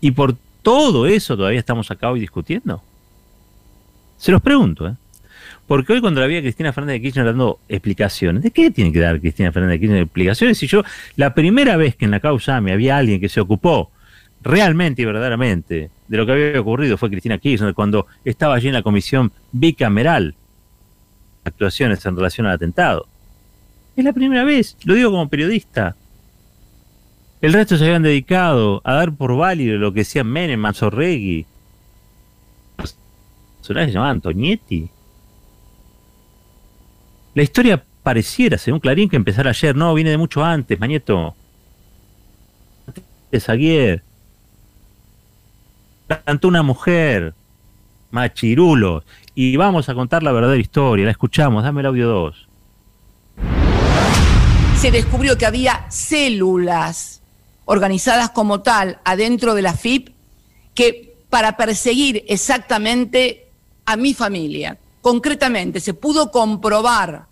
Y 0.00 0.12
por 0.12 0.36
todo 0.64 1.06
eso 1.06 1.36
todavía 1.36 1.60
estamos 1.60 1.88
acá 1.90 2.10
hoy 2.10 2.18
discutiendo. 2.18 2.82
Se 4.16 4.32
los 4.32 4.40
pregunto, 4.40 4.88
¿eh? 4.88 4.94
Porque 5.66 5.92
hoy 5.92 6.00
cuando 6.00 6.20
la 6.20 6.26
vi 6.26 6.36
a 6.36 6.40
Cristina 6.40 6.72
Fernández 6.72 6.94
de 6.94 7.02
Kirchner 7.02 7.26
dando 7.26 7.58
explicaciones, 7.68 8.42
¿de 8.42 8.50
qué 8.50 8.70
tiene 8.70 8.92
que 8.92 9.00
dar 9.00 9.20
Cristina 9.20 9.52
Fernández 9.52 9.74
de 9.74 9.80
Kirchner 9.80 10.02
explicaciones? 10.02 10.58
Si 10.58 10.66
yo, 10.66 10.82
la 11.16 11.34
primera 11.34 11.76
vez 11.76 11.96
que 11.96 12.06
en 12.06 12.10
la 12.10 12.20
causa 12.20 12.60
me 12.60 12.72
había 12.72 12.96
alguien 12.96 13.20
que 13.20 13.28
se 13.28 13.40
ocupó 13.40 13.90
realmente 14.42 15.02
y 15.02 15.04
verdaderamente 15.04 15.90
de 16.08 16.16
lo 16.16 16.26
que 16.26 16.32
había 16.32 16.60
ocurrido 16.60 16.98
fue 16.98 17.10
Cristina 17.10 17.38
Kirchner 17.38 17.74
cuando 17.74 18.06
estaba 18.24 18.54
allí 18.54 18.68
en 18.68 18.74
la 18.74 18.82
comisión 18.82 19.32
bicameral 19.52 20.34
actuaciones 21.44 22.04
en 22.04 22.16
relación 22.16 22.46
al 22.46 22.54
atentado. 22.54 23.06
Es 23.96 24.04
la 24.04 24.12
primera 24.12 24.44
vez, 24.44 24.76
lo 24.84 24.94
digo 24.94 25.10
como 25.10 25.28
periodista. 25.28 25.94
El 27.44 27.52
resto 27.52 27.76
se 27.76 27.84
habían 27.84 28.02
dedicado 28.02 28.80
a 28.84 28.94
dar 28.94 29.12
por 29.12 29.36
válido 29.36 29.76
lo 29.76 29.92
que 29.92 30.00
decían 30.00 30.26
Menem, 30.26 30.58
Manzorregui. 30.58 31.44
Personajes 33.58 33.90
se 33.90 33.92
llamaban 33.92 34.16
Antonietti. 34.16 34.88
La 37.34 37.42
historia 37.42 37.84
pareciera, 38.02 38.56
según 38.56 38.80
Clarín, 38.80 39.10
que 39.10 39.16
empezara 39.16 39.50
ayer. 39.50 39.76
No, 39.76 39.92
viene 39.92 40.08
de 40.08 40.16
mucho 40.16 40.42
antes, 40.42 40.80
Mañeto. 40.80 41.34
Antes 42.86 43.48
Aguirre 43.50 44.02
cantó 46.24 46.48
una 46.48 46.62
mujer, 46.62 47.34
machirulos, 48.10 49.04
y 49.34 49.54
vamos 49.58 49.90
a 49.90 49.94
contar 49.94 50.22
la 50.22 50.32
verdadera 50.32 50.62
historia, 50.62 51.04
la 51.04 51.10
escuchamos, 51.10 51.62
dame 51.62 51.82
el 51.82 51.88
audio 51.88 52.08
2. 52.08 52.48
Se 54.78 54.90
descubrió 54.90 55.36
que 55.36 55.44
había 55.44 55.84
células 55.90 57.20
organizadas 57.64 58.30
como 58.30 58.62
tal 58.62 59.00
adentro 59.04 59.54
de 59.54 59.62
la 59.62 59.74
FIP 59.74 60.14
que 60.74 61.16
para 61.30 61.56
perseguir 61.56 62.24
exactamente 62.28 63.48
a 63.84 63.96
mi 63.96 64.14
familia. 64.14 64.78
Concretamente, 65.00 65.80
se 65.80 65.94
pudo 65.94 66.30
comprobar 66.30 67.26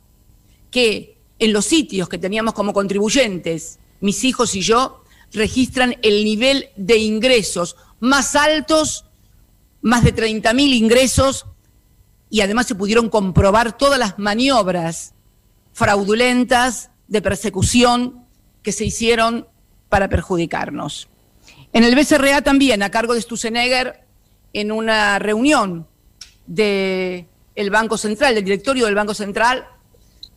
que 0.71 1.19
en 1.39 1.53
los 1.53 1.65
sitios 1.65 2.09
que 2.09 2.19
teníamos 2.19 2.55
como 2.55 2.73
contribuyentes, 2.73 3.79
mis 4.01 4.25
hijos 4.25 4.55
y 4.55 4.61
yo, 4.61 5.03
registran 5.33 5.97
el 6.03 6.25
nivel 6.25 6.69
de 6.77 6.99
ingresos 6.99 7.77
más 8.01 8.35
altos, 8.35 9.07
más 9.81 10.05
de 10.05 10.13
30 10.13 10.53
mil 10.55 10.75
ingresos, 10.75 11.47
y 12.29 12.41
además 12.41 12.67
se 12.67 12.75
pudieron 12.75 13.09
comprobar 13.09 13.77
todas 13.77 13.99
las 13.99 14.19
maniobras 14.19 15.15
fraudulentas 15.73 16.91
de 17.09 17.23
persecución 17.23 18.27
que 18.63 18.73
se 18.73 18.85
hicieron 18.85 19.47
para 19.93 20.09
perjudicarnos. 20.09 21.07
En 21.75 21.85
el 21.85 21.95
BCRA 21.95 22.41
también, 22.41 22.83
a 22.83 22.89
cargo 22.89 23.13
de 23.13 23.21
Stusenegger, 23.21 24.07
en 24.55 24.73
una 24.73 25.19
reunión 25.19 25.87
del 26.47 27.27
Banco 27.71 27.99
Central, 27.99 28.35
del 28.35 28.43
directorio 28.43 28.87
del 28.87 28.95
Banco 28.95 29.13
Central, 29.13 29.67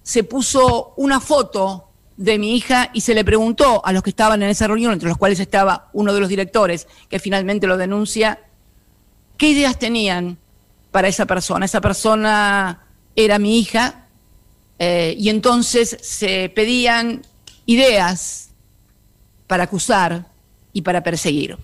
se 0.04 0.26
puso 0.26 0.94
una 0.98 1.22
foto 1.22 1.88
de 2.18 2.38
mi 2.38 2.58
hija 2.58 2.90
y 2.92 3.00
se 3.00 3.14
le 3.14 3.24
preguntó 3.24 3.82
a 3.86 3.94
los 3.94 4.04
que 4.04 4.10
estaban 4.10 4.44
en 4.44 4.50
esa 4.50 4.68
reunión, 4.68 4.92
entre 4.92 5.08
los 5.08 5.18
cuales 5.18 5.40
estaba 5.40 5.90
uno 5.94 6.14
de 6.14 6.20
los 6.20 6.28
directores 6.28 6.86
que 7.08 7.20
finalmente 7.20 7.66
lo 7.66 7.78
denuncia, 7.78 8.42
qué 9.38 9.52
ideas 9.52 9.80
tenían 9.80 10.38
para 10.92 11.08
esa 11.08 11.26
persona. 11.26 11.64
Esa 11.64 11.80
persona 11.80 12.88
era 13.16 13.40
mi 13.40 13.58
hija 13.58 14.10
eh, 14.80 15.16
y 15.18 15.30
entonces 15.30 15.98
se 16.02 16.50
pedían 16.50 17.22
ideas 17.66 18.46
para 19.48 19.64
acusar 19.64 20.26
y 20.74 20.82
para 20.82 21.02
perseguir. 21.02 21.58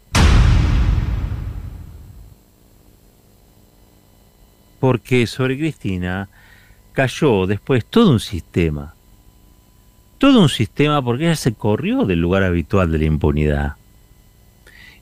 Porque 4.80 5.28
sobre 5.28 5.58
Cristina 5.58 6.30
cayó 6.94 7.46
después 7.46 7.86
todo 7.86 8.12
un 8.12 8.20
sistema 8.20 8.96
todo 10.22 10.40
un 10.40 10.50
sistema 10.50 11.04
porque 11.04 11.24
ella 11.24 11.36
se 11.36 11.56
corrió 11.56 12.06
del 12.06 12.20
lugar 12.20 12.44
habitual 12.44 12.92
de 12.92 13.00
la 13.00 13.06
impunidad. 13.06 13.74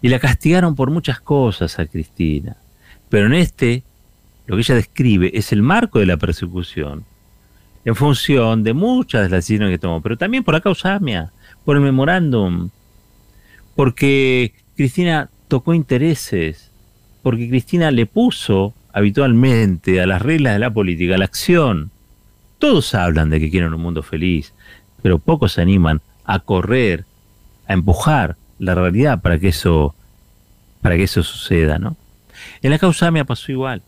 Y 0.02 0.08
la 0.08 0.18
castigaron 0.18 0.78
por 0.78 0.92
muchas 0.92 1.20
cosas 1.20 1.78
a 1.78 1.88
Cristina. 1.88 2.56
Pero 3.10 3.26
en 3.26 3.34
este, 3.34 3.84
lo 4.48 4.56
que 4.56 4.62
ella 4.62 4.76
describe 4.76 5.30
es 5.34 5.52
el 5.52 5.62
marco 5.62 6.00
de 6.00 6.06
la 6.06 6.16
persecución, 6.16 7.04
en 7.84 7.96
función 7.98 8.64
de 8.64 8.74
muchas 8.74 9.24
de 9.24 9.30
las 9.30 9.46
decisiones 9.46 9.72
que 9.72 9.78
tomó, 9.78 10.02
pero 10.02 10.18
también 10.18 10.46
por 10.46 10.54
la 10.54 10.62
causa 10.62 10.96
AMIA, 10.96 11.34
por 11.70 11.76
el 11.76 11.84
memorándum, 11.84 12.72
porque 13.76 14.54
Cristina 14.76 15.30
tocó 15.48 15.76
intereses, 15.76 16.72
porque 17.22 17.48
Cristina 17.48 17.92
le 17.92 18.08
puso 18.08 18.74
habitualmente 18.92 20.02
a 20.02 20.08
las 20.08 20.20
reglas 20.20 20.54
de 20.54 20.60
la 20.62 20.74
política 20.74 21.16
la 21.20 21.26
acción. 21.26 21.92
Todos 22.58 22.96
hablan 22.96 23.30
de 23.30 23.40
que 23.40 23.52
quieren 23.52 23.72
un 23.72 23.82
mundo 23.82 24.02
feliz, 24.02 24.52
pero 25.04 25.20
pocos 25.20 25.52
se 25.52 25.62
animan 25.62 26.02
a 26.26 26.40
correr, 26.40 27.06
a 27.68 27.74
empujar 27.74 28.36
la 28.58 28.74
realidad 28.74 29.22
para 29.22 29.38
que 29.38 29.50
eso, 29.50 29.94
para 30.82 30.98
que 30.98 31.04
eso 31.04 31.22
suceda, 31.22 31.78
¿no? 31.78 31.98
En 32.64 32.72
la 32.72 32.80
causa 32.80 33.06
AMIA 33.06 33.26
pasó 33.26 33.52
igual. 33.52 33.84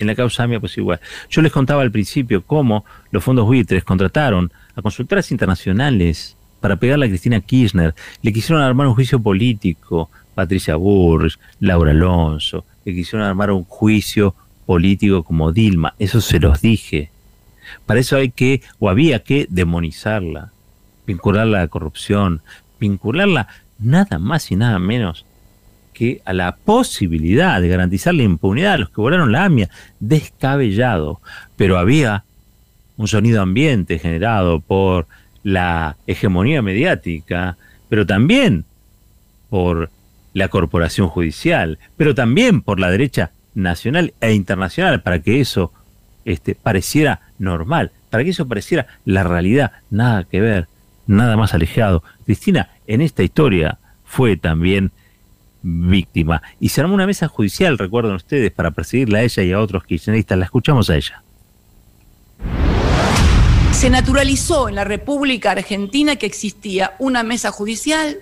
En 0.00 0.08
la 0.08 0.16
causa 0.16 0.42
AMIA 0.42 0.58
pasó 0.58 0.80
igual. 0.80 0.98
Yo 1.28 1.42
les 1.42 1.52
contaba 1.52 1.82
al 1.82 1.92
principio 1.92 2.42
cómo 2.42 2.84
los 3.12 3.22
fondos 3.22 3.46
buitres 3.46 3.84
contrataron 3.84 4.52
a 4.74 4.82
consultoras 4.82 5.30
internacionales 5.30 6.36
para 6.60 6.76
pegarle 6.76 7.06
a 7.06 7.08
Cristina 7.08 7.40
Kirchner. 7.40 7.94
Le 8.22 8.32
quisieron 8.32 8.62
armar 8.62 8.86
un 8.86 8.94
juicio 8.94 9.20
político. 9.20 10.10
Patricia 10.34 10.76
Burrich, 10.76 11.38
Laura 11.58 11.90
Alonso. 11.90 12.64
Le 12.84 12.94
quisieron 12.94 13.26
armar 13.26 13.50
un 13.50 13.64
juicio 13.64 14.34
político 14.66 15.22
como 15.22 15.52
Dilma. 15.52 15.94
Eso 15.98 16.20
se 16.20 16.38
los 16.38 16.60
dije. 16.62 17.10
Para 17.86 18.00
eso 18.00 18.16
hay 18.16 18.30
que, 18.30 18.62
o 18.78 18.88
había 18.88 19.22
que, 19.22 19.46
demonizarla, 19.50 20.52
vincularla 21.06 21.58
a 21.58 21.62
la 21.62 21.68
corrupción, 21.68 22.42
vincularla 22.78 23.48
nada 23.78 24.18
más 24.18 24.50
y 24.50 24.56
nada 24.56 24.78
menos 24.78 25.24
que 25.92 26.22
a 26.24 26.32
la 26.32 26.56
posibilidad 26.56 27.60
de 27.60 27.68
garantizar 27.68 28.14
la 28.14 28.22
impunidad 28.22 28.74
a 28.74 28.78
los 28.78 28.90
que 28.90 29.00
volaron 29.00 29.32
la 29.32 29.44
AMIA, 29.44 29.68
descabellado. 29.98 31.20
Pero 31.56 31.78
había 31.78 32.24
un 32.96 33.08
sonido 33.08 33.42
ambiente 33.42 33.98
generado 33.98 34.60
por 34.60 35.06
la 35.42 35.96
hegemonía 36.06 36.62
mediática, 36.62 37.56
pero 37.88 38.06
también 38.06 38.64
por 39.48 39.90
la 40.32 40.48
corporación 40.48 41.08
judicial, 41.08 41.78
pero 41.96 42.14
también 42.14 42.62
por 42.62 42.78
la 42.78 42.90
derecha 42.90 43.32
nacional 43.54 44.14
e 44.20 44.32
internacional 44.32 45.02
para 45.02 45.20
que 45.20 45.40
eso 45.40 45.72
este, 46.24 46.54
pareciera 46.54 47.20
normal, 47.38 47.90
para 48.10 48.24
que 48.24 48.30
eso 48.30 48.46
pareciera 48.46 48.86
la 49.04 49.24
realidad, 49.24 49.72
nada 49.90 50.24
que 50.24 50.40
ver, 50.40 50.68
nada 51.06 51.36
más 51.36 51.54
alejado. 51.54 52.02
Cristina 52.24 52.70
en 52.86 53.00
esta 53.00 53.22
historia 53.22 53.78
fue 54.04 54.36
también 54.36 54.92
víctima 55.62 56.42
y 56.58 56.70
se 56.70 56.80
armó 56.80 56.94
una 56.94 57.06
mesa 57.06 57.28
judicial, 57.28 57.78
recuerdan 57.78 58.14
ustedes, 58.14 58.50
para 58.52 58.70
perseguirla 58.70 59.18
a 59.18 59.22
ella 59.22 59.42
y 59.42 59.52
a 59.52 59.60
otros 59.60 59.84
kirchneristas. 59.84 60.38
La 60.38 60.44
escuchamos 60.44 60.88
a 60.90 60.96
ella. 60.96 61.22
Se 63.80 63.88
naturalizó 63.88 64.68
en 64.68 64.74
la 64.74 64.84
República 64.84 65.52
Argentina 65.52 66.16
que 66.16 66.26
existía 66.26 66.96
una 66.98 67.22
mesa 67.22 67.50
judicial. 67.50 68.18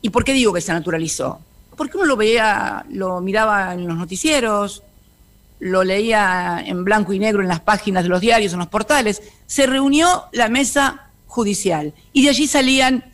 ¿Y 0.00 0.10
por 0.10 0.24
qué 0.24 0.32
digo 0.32 0.52
que 0.52 0.60
se 0.60 0.72
naturalizó? 0.72 1.38
Porque 1.76 1.96
uno 1.96 2.06
lo 2.06 2.16
veía, 2.16 2.84
lo 2.90 3.20
miraba 3.20 3.72
en 3.72 3.86
los 3.86 3.96
noticieros, 3.96 4.82
lo 5.60 5.84
leía 5.84 6.60
en 6.66 6.82
blanco 6.82 7.12
y 7.12 7.20
negro 7.20 7.40
en 7.40 7.46
las 7.46 7.60
páginas 7.60 8.02
de 8.02 8.08
los 8.08 8.20
diarios, 8.20 8.52
en 8.52 8.58
los 8.58 8.66
portales, 8.66 9.22
se 9.46 9.66
reunió 9.66 10.24
la 10.32 10.48
mesa 10.48 11.06
judicial 11.28 11.94
y 12.12 12.24
de 12.24 12.30
allí 12.30 12.48
salían 12.48 13.12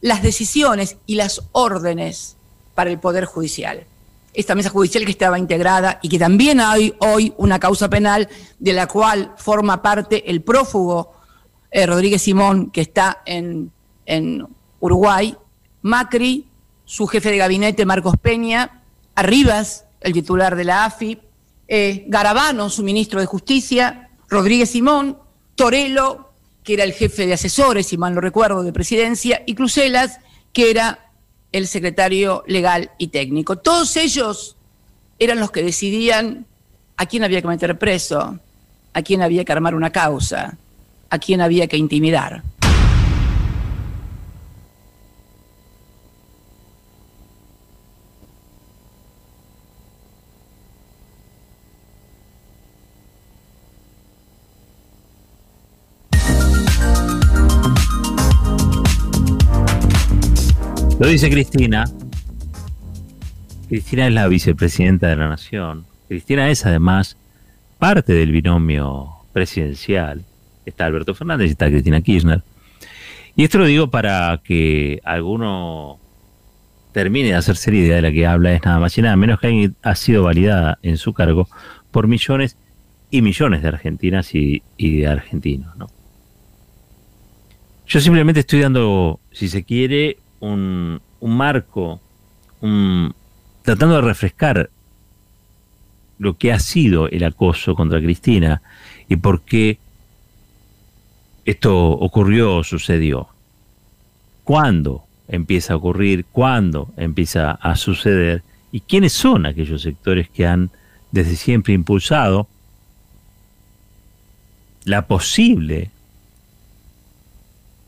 las 0.00 0.24
decisiones 0.24 0.96
y 1.06 1.14
las 1.14 1.40
órdenes 1.52 2.36
para 2.74 2.90
el 2.90 2.98
Poder 2.98 3.26
Judicial. 3.26 3.86
Esta 4.38 4.54
mesa 4.54 4.70
judicial 4.70 5.04
que 5.04 5.10
estaba 5.10 5.36
integrada 5.36 5.98
y 6.00 6.08
que 6.08 6.16
también 6.16 6.60
hay 6.60 6.94
hoy 7.00 7.34
una 7.38 7.58
causa 7.58 7.90
penal 7.90 8.28
de 8.60 8.72
la 8.72 8.86
cual 8.86 9.34
forma 9.36 9.82
parte 9.82 10.30
el 10.30 10.42
prófugo 10.42 11.12
eh, 11.72 11.84
Rodríguez 11.86 12.22
Simón, 12.22 12.70
que 12.70 12.82
está 12.82 13.20
en, 13.26 13.72
en 14.06 14.46
Uruguay, 14.78 15.36
Macri, 15.82 16.46
su 16.84 17.08
jefe 17.08 17.32
de 17.32 17.38
gabinete 17.38 17.84
Marcos 17.84 18.14
Peña, 18.22 18.84
Arribas, 19.16 19.86
el 20.00 20.12
titular 20.12 20.54
de 20.54 20.62
la 20.62 20.84
AFI, 20.84 21.18
eh, 21.66 22.04
Garabano, 22.06 22.70
su 22.70 22.84
ministro 22.84 23.18
de 23.18 23.26
Justicia, 23.26 24.10
Rodríguez 24.28 24.70
Simón, 24.70 25.18
Torello, 25.56 26.30
que 26.62 26.74
era 26.74 26.84
el 26.84 26.92
jefe 26.92 27.26
de 27.26 27.32
asesores, 27.32 27.88
si 27.88 27.98
mal 27.98 28.14
no 28.14 28.20
recuerdo, 28.20 28.62
de 28.62 28.72
presidencia, 28.72 29.42
y 29.46 29.56
Crucelas, 29.56 30.20
que 30.52 30.70
era 30.70 31.07
el 31.52 31.66
secretario 31.66 32.44
legal 32.46 32.90
y 32.98 33.08
técnico. 33.08 33.56
Todos 33.56 33.96
ellos 33.96 34.56
eran 35.18 35.40
los 35.40 35.50
que 35.50 35.62
decidían 35.62 36.46
a 36.96 37.06
quién 37.06 37.24
había 37.24 37.40
que 37.40 37.48
meter 37.48 37.78
preso, 37.78 38.38
a 38.92 39.02
quién 39.02 39.22
había 39.22 39.44
que 39.44 39.52
armar 39.52 39.74
una 39.74 39.90
causa, 39.90 40.56
a 41.10 41.18
quién 41.18 41.40
había 41.40 41.66
que 41.66 41.76
intimidar. 41.76 42.42
Lo 61.00 61.06
dice 61.06 61.30
Cristina. 61.30 61.84
Cristina 63.68 64.08
es 64.08 64.12
la 64.12 64.26
vicepresidenta 64.26 65.06
de 65.06 65.14
la 65.14 65.28
Nación. 65.28 65.86
Cristina 66.08 66.50
es 66.50 66.66
además 66.66 67.16
parte 67.78 68.12
del 68.14 68.32
binomio 68.32 69.10
presidencial. 69.32 70.24
Está 70.66 70.86
Alberto 70.86 71.14
Fernández 71.14 71.48
y 71.48 71.52
está 71.52 71.68
Cristina 71.68 72.00
Kirchner. 72.00 72.42
Y 73.36 73.44
esto 73.44 73.58
lo 73.58 73.66
digo 73.66 73.88
para 73.92 74.40
que 74.42 75.00
alguno 75.04 76.00
termine 76.90 77.28
de 77.28 77.34
hacerse 77.34 77.70
la 77.70 77.76
idea 77.76 77.96
de 77.96 78.02
la 78.02 78.10
que 78.10 78.26
habla 78.26 78.52
es 78.52 78.64
nada 78.64 78.80
más 78.80 78.98
y 78.98 79.02
nada 79.02 79.14
menos 79.14 79.38
que 79.38 79.70
ha 79.80 79.94
sido 79.94 80.24
validada 80.24 80.80
en 80.82 80.96
su 80.96 81.12
cargo 81.12 81.48
por 81.92 82.08
millones 82.08 82.56
y 83.12 83.22
millones 83.22 83.62
de 83.62 83.68
argentinas 83.68 84.34
y, 84.34 84.62
de 84.76 85.06
argentinos. 85.06 85.76
¿no? 85.76 85.86
Yo 87.86 88.00
simplemente 88.00 88.40
estoy 88.40 88.62
dando, 88.62 89.20
si 89.30 89.46
se 89.46 89.62
quiere, 89.62 90.16
un, 90.40 91.00
marco, 91.20 92.00
tratando 93.62 93.96
de 93.96 94.00
refrescar 94.02 94.70
lo 96.18 96.36
que 96.36 96.52
ha 96.52 96.58
sido 96.58 97.08
el 97.08 97.24
acoso 97.24 97.74
contra 97.74 98.00
Cristina 98.00 98.62
y 99.08 99.16
por 99.16 99.42
qué 99.42 99.78
esto 101.44 101.90
ocurrió 101.90 102.56
o 102.56 102.64
sucedió. 102.64 103.28
¿Cuándo 104.44 105.04
empieza 105.28 105.74
a 105.74 105.76
ocurrir? 105.76 106.26
¿Cuándo 106.26 106.92
empieza 106.96 107.52
a 107.52 107.76
suceder? 107.76 108.42
¿Y 108.72 108.80
quiénes 108.80 109.12
son 109.12 109.46
aquellos 109.46 109.82
sectores 109.82 110.28
que 110.28 110.46
han 110.46 110.70
desde 111.10 111.36
siempre 111.36 111.72
impulsado 111.72 112.48
la 114.84 115.06
posible 115.06 115.90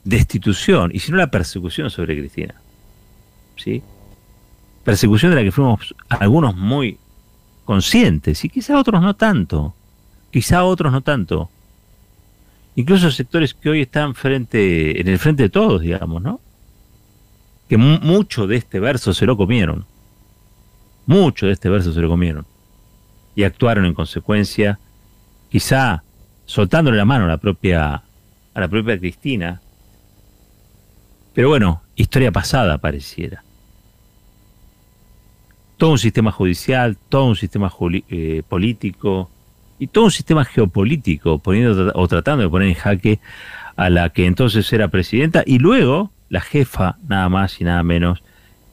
destitución, 0.04 0.90
y 0.94 0.98
si 1.00 1.12
no 1.12 1.18
la 1.18 1.30
persecución 1.30 1.90
sobre 1.90 2.18
Cristina. 2.18 2.54
¿Sí? 3.56 3.82
Persecución 4.84 5.30
de 5.30 5.36
la 5.36 5.42
que 5.42 5.52
fuimos 5.52 5.94
algunos 6.08 6.56
muy 6.56 6.98
conscientes, 7.64 8.44
y 8.44 8.48
quizá 8.48 8.78
otros 8.78 9.00
no 9.02 9.14
tanto. 9.14 9.74
Quizá 10.30 10.64
otros 10.64 10.92
no 10.92 11.00
tanto. 11.00 11.50
Incluso 12.76 13.10
sectores 13.10 13.52
que 13.52 13.68
hoy 13.68 13.82
están 13.82 14.14
frente, 14.14 15.00
en 15.00 15.08
el 15.08 15.18
frente 15.18 15.44
de 15.44 15.48
todos, 15.50 15.82
digamos, 15.82 16.22
¿no? 16.22 16.40
Que 17.68 17.76
mucho 17.76 18.46
de 18.46 18.56
este 18.56 18.80
verso 18.80 19.12
se 19.12 19.26
lo 19.26 19.36
comieron. 19.36 19.84
Mucho 21.06 21.46
de 21.46 21.52
este 21.52 21.68
verso 21.68 21.92
se 21.92 22.00
lo 22.00 22.08
comieron. 22.08 22.46
Y 23.34 23.42
actuaron 23.42 23.84
en 23.84 23.94
consecuencia, 23.94 24.78
quizá 25.50 26.02
soltándole 26.46 26.96
la 26.96 27.04
mano 27.04 27.26
a 27.26 27.28
la 27.28 27.38
propia, 27.38 28.02
a 28.54 28.60
la 28.60 28.68
propia 28.68 28.98
Cristina, 28.98 29.60
pero 31.34 31.48
bueno, 31.48 31.82
historia 31.96 32.32
pasada 32.32 32.78
pareciera. 32.78 33.42
Todo 35.76 35.92
un 35.92 35.98
sistema 35.98 36.32
judicial, 36.32 36.96
todo 37.08 37.26
un 37.26 37.36
sistema 37.36 37.72
eh, 38.10 38.42
político 38.48 39.30
y 39.78 39.86
todo 39.86 40.04
un 40.04 40.10
sistema 40.10 40.44
geopolítico 40.44 41.38
poniendo 41.38 41.92
o 41.94 42.08
tratando 42.08 42.42
de 42.42 42.50
poner 42.50 42.68
en 42.68 42.74
jaque 42.74 43.20
a 43.76 43.88
la 43.88 44.10
que 44.10 44.26
entonces 44.26 44.70
era 44.72 44.88
presidenta 44.88 45.42
y 45.46 45.58
luego 45.58 46.10
la 46.28 46.40
jefa 46.40 46.96
nada 47.08 47.28
más 47.28 47.60
y 47.60 47.64
nada 47.64 47.82
menos 47.82 48.22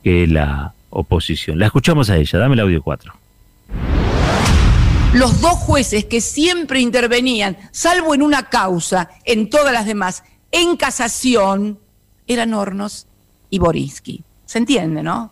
que 0.03 0.27
la 0.27 0.73
oposición. 0.89 1.59
La 1.59 1.67
escuchamos 1.67 2.09
a 2.09 2.17
ella, 2.17 2.39
dame 2.39 2.55
el 2.55 2.59
audio 2.61 2.81
4. 2.81 3.13
Los 5.13 5.39
dos 5.41 5.53
jueces 5.53 6.05
que 6.05 6.19
siempre 6.19 6.81
intervenían, 6.81 7.57
salvo 7.71 8.13
en 8.13 8.21
una 8.21 8.49
causa, 8.49 9.09
en 9.23 9.49
todas 9.49 9.73
las 9.73 9.85
demás, 9.85 10.23
en 10.51 10.75
casación, 10.75 11.79
eran 12.27 12.53
Hornos 12.53 13.07
y 13.49 13.59
Borinsky. 13.59 14.23
¿Se 14.45 14.57
entiende, 14.57 15.03
no? 15.03 15.31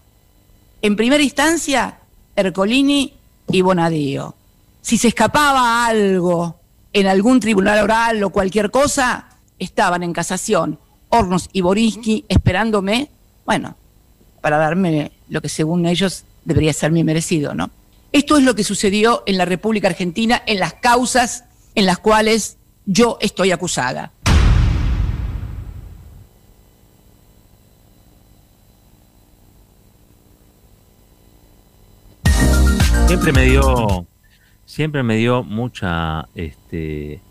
En 0.81 0.95
primera 0.95 1.23
instancia, 1.23 1.99
Ercolini 2.35 3.13
y 3.49 3.61
Bonadío. 3.61 4.35
Si 4.81 4.97
se 4.97 5.09
escapaba 5.09 5.85
algo 5.85 6.59
en 6.93 7.07
algún 7.07 7.39
tribunal 7.39 7.83
oral 7.83 8.23
o 8.23 8.29
cualquier 8.29 8.71
cosa, 8.71 9.27
estaban 9.59 10.03
en 10.03 10.13
casación. 10.13 10.79
Hornos 11.09 11.49
y 11.53 11.61
Borinsky 11.61 12.25
esperándome, 12.29 13.09
bueno, 13.45 13.75
para 14.41 14.57
darme 14.57 15.11
lo 15.29 15.41
que 15.41 15.49
según 15.49 15.85
ellos 15.85 16.23
debería 16.43 16.73
ser 16.73 16.91
mi 16.91 17.03
merecido, 17.03 17.53
¿no? 17.53 17.69
Esto 18.11 18.37
es 18.37 18.43
lo 18.43 18.55
que 18.55 18.63
sucedió 18.63 19.23
en 19.25 19.37
la 19.37 19.45
República 19.45 19.87
Argentina 19.87 20.41
en 20.45 20.59
las 20.59 20.75
causas 20.75 21.43
en 21.73 21.85
las 21.85 21.97
cuales 21.97 22.57
yo 22.85 23.17
estoy 23.19 23.51
acusada. 23.51 24.11
Siempre 33.07 33.31
me 33.31 33.43
dio, 33.43 34.07
siempre 34.65 35.03
me 35.03 35.15
dio 35.17 35.43
mucha 35.43 36.27
este, 36.33 37.21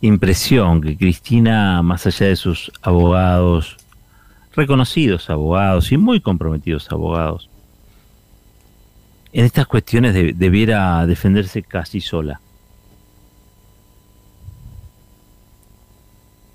impresión 0.00 0.80
que 0.80 0.96
Cristina, 0.96 1.80
más 1.82 2.06
allá 2.06 2.26
de 2.26 2.36
sus 2.36 2.72
abogados, 2.82 3.76
reconocidos 4.54 5.30
abogados 5.30 5.92
y 5.92 5.96
muy 5.96 6.20
comprometidos 6.20 6.90
abogados, 6.90 7.48
en 9.32 9.44
estas 9.44 9.66
cuestiones 9.66 10.12
debiera 10.12 11.06
defenderse 11.06 11.62
casi 11.62 12.00
sola. 12.00 12.40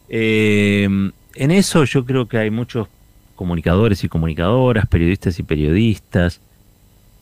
Eh, 0.10 0.84
en 1.36 1.52
eso 1.52 1.86
yo 1.86 2.06
creo 2.06 2.28
que 2.28 2.38
hay 2.38 2.52
muchos 2.52 2.90
comunicadores 3.36 4.04
y 4.04 4.10
comunicadoras, 4.10 4.88
periodistas 4.88 5.40
y 5.40 5.44
periodistas, 5.44 6.42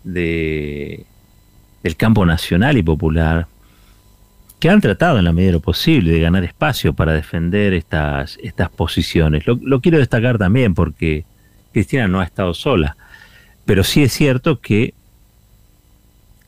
de, 0.04 1.06
del 1.84 1.96
campo 1.96 2.26
nacional 2.26 2.78
y 2.78 2.84
popular 2.84 3.48
que 4.64 4.70
han 4.70 4.80
tratado 4.80 5.18
en 5.20 5.26
la 5.26 5.34
medida 5.34 5.48
de 5.48 5.54
lo 5.58 5.60
posible 5.60 6.14
de 6.14 6.22
ganar 6.22 6.46
espacio 6.46 6.94
para 6.94 7.12
defender 7.12 7.74
estas, 7.74 8.38
estas 8.42 8.70
posiciones. 8.70 9.44
Lo, 9.46 9.82
quiero 9.82 9.98
destacar 9.98 10.38
también 10.38 10.74
porque 10.74 11.26
Cristina 11.74 12.08
no 12.08 12.22
ha 12.22 12.24
estado 12.24 12.54
sola. 12.54 12.96
pero 13.66 13.84
sí 13.84 14.04
es 14.04 14.14
cierto 14.14 14.62
que 14.62 14.94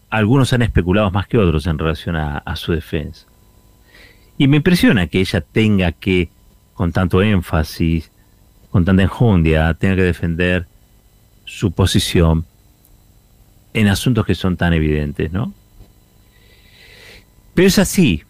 algunos 0.09 0.53
han 0.53 0.61
especulado 0.61 1.11
más 1.11 1.27
que 1.27 1.37
otros 1.37 1.67
en 1.67 1.77
relación 1.77 2.15
a, 2.15 2.55
su 2.55 2.71
defensa. 2.71 3.25
Y 4.37 4.47
me 4.47 4.57
impresiona 4.57 5.07
que 5.07 5.19
ella 5.19 5.41
tenga 5.41 5.91
que, 5.91 6.29
con 6.73 6.93
tanto 6.93 7.21
énfasis, 7.21 8.11
con 8.69 8.85
tanta 8.85 9.03
enjundia, 9.03 9.73
tenga 9.73 9.97
que 9.97 10.03
defender 10.03 10.67
su 11.43 11.73
posición 11.73 12.45
en 13.75 13.87
asuntos 13.87 14.25
que 14.25 14.33
son 14.33 14.57
tan 14.57 14.73
evidentes, 14.73 15.31
¿no? 15.31 15.53
Pero 17.53 17.67
es 17.67 17.77
así, 17.77 18.23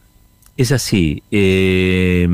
es 0.58 0.72
así. 0.72 1.24
Eh, 1.32 2.28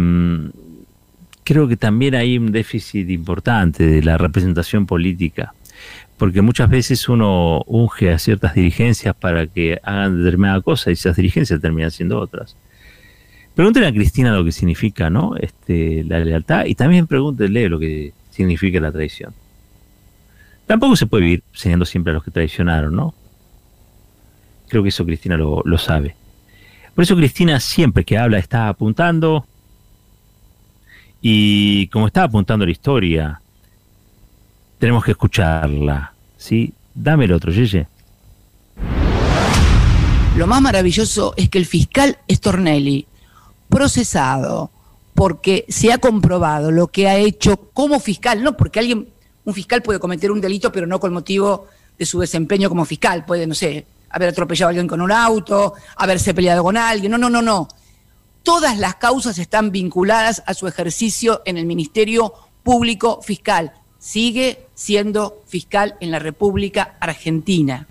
creo 1.43 1.67
que 1.67 1.77
también 1.77 2.15
hay 2.15 2.37
un 2.37 2.51
déficit 2.51 3.09
importante 3.09 3.85
de 3.85 4.01
la 4.01 4.17
representación 4.17 4.85
política 4.85 5.53
porque 6.21 6.43
muchas 6.43 6.69
veces 6.69 7.09
uno 7.09 7.63
unge 7.65 8.11
a 8.11 8.19
ciertas 8.19 8.53
dirigencias 8.53 9.15
para 9.15 9.47
que 9.47 9.79
hagan 9.81 10.23
determinada 10.23 10.61
cosa 10.61 10.91
y 10.91 10.93
esas 10.93 11.15
dirigencias 11.15 11.59
terminan 11.59 11.89
siendo 11.89 12.19
otras. 12.19 12.55
Pregúntenle 13.55 13.87
a 13.87 13.91
Cristina 13.91 14.31
lo 14.31 14.45
que 14.45 14.51
significa 14.51 15.09
¿no? 15.09 15.35
este, 15.37 16.03
la 16.03 16.19
lealtad 16.19 16.65
y 16.65 16.75
también 16.75 17.07
pregúntenle 17.07 17.67
lo 17.69 17.79
que 17.79 18.13
significa 18.29 18.79
la 18.79 18.91
traición. 18.91 19.33
Tampoco 20.71 20.95
se 20.95 21.05
puede 21.05 21.25
vivir 21.25 21.43
señalando 21.51 21.83
siempre 21.83 22.11
a 22.11 22.13
los 22.13 22.23
que 22.23 22.31
traicionaron, 22.31 22.95
¿no? 22.95 23.13
Creo 24.69 24.81
que 24.81 24.87
eso 24.87 25.05
Cristina 25.05 25.35
lo, 25.35 25.61
lo 25.65 25.77
sabe. 25.77 26.15
Por 26.95 27.03
eso 27.03 27.17
Cristina 27.17 27.59
siempre 27.59 28.05
que 28.05 28.17
habla 28.17 28.37
está 28.37 28.69
apuntando 28.69 29.45
y 31.21 31.87
como 31.87 32.07
está 32.07 32.23
apuntando 32.23 32.63
la 32.63 32.71
historia, 32.71 33.41
tenemos 34.79 35.03
que 35.03 35.11
escucharla. 35.11 36.13
¿sí? 36.37 36.73
Dame 36.95 37.25
el 37.25 37.33
otro, 37.33 37.51
Yeye. 37.51 37.87
Lo 40.37 40.47
más 40.47 40.61
maravilloso 40.61 41.33
es 41.35 41.49
que 41.49 41.57
el 41.57 41.65
fiscal 41.65 42.17
Stornelli, 42.31 43.07
procesado 43.67 44.71
porque 45.15 45.65
se 45.67 45.91
ha 45.91 45.97
comprobado 45.97 46.71
lo 46.71 46.87
que 46.87 47.09
ha 47.09 47.17
hecho 47.17 47.57
como 47.73 47.99
fiscal, 47.99 48.41
no 48.41 48.55
porque 48.55 48.79
alguien, 48.79 49.09
un 49.51 49.55
fiscal 49.55 49.81
puede 49.81 49.99
cometer 49.99 50.31
un 50.31 50.41
delito, 50.41 50.71
pero 50.71 50.87
no 50.87 50.99
con 50.99 51.13
motivo 51.13 51.67
de 51.97 52.05
su 52.05 52.19
desempeño 52.19 52.69
como 52.69 52.85
fiscal, 52.85 53.25
puede, 53.25 53.45
no 53.45 53.53
sé, 53.53 53.85
haber 54.09 54.29
atropellado 54.29 54.67
a 54.67 54.69
alguien 54.69 54.87
con 54.87 55.01
un 55.01 55.11
auto, 55.11 55.73
haberse 55.97 56.33
peleado 56.33 56.63
con 56.63 56.77
alguien, 56.77 57.11
no, 57.11 57.17
no, 57.17 57.29
no, 57.29 57.41
no. 57.41 57.67
Todas 58.43 58.77
las 58.79 58.95
causas 58.95 59.37
están 59.37 59.71
vinculadas 59.71 60.41
a 60.45 60.53
su 60.53 60.67
ejercicio 60.67 61.41
en 61.45 61.57
el 61.57 61.65
Ministerio 61.65 62.33
Público 62.63 63.21
Fiscal 63.21 63.73
sigue 64.01 64.65
siendo 64.73 65.43
fiscal 65.45 65.95
en 65.99 66.09
la 66.11 66.19
República 66.19 66.95
Argentina. 66.99 67.87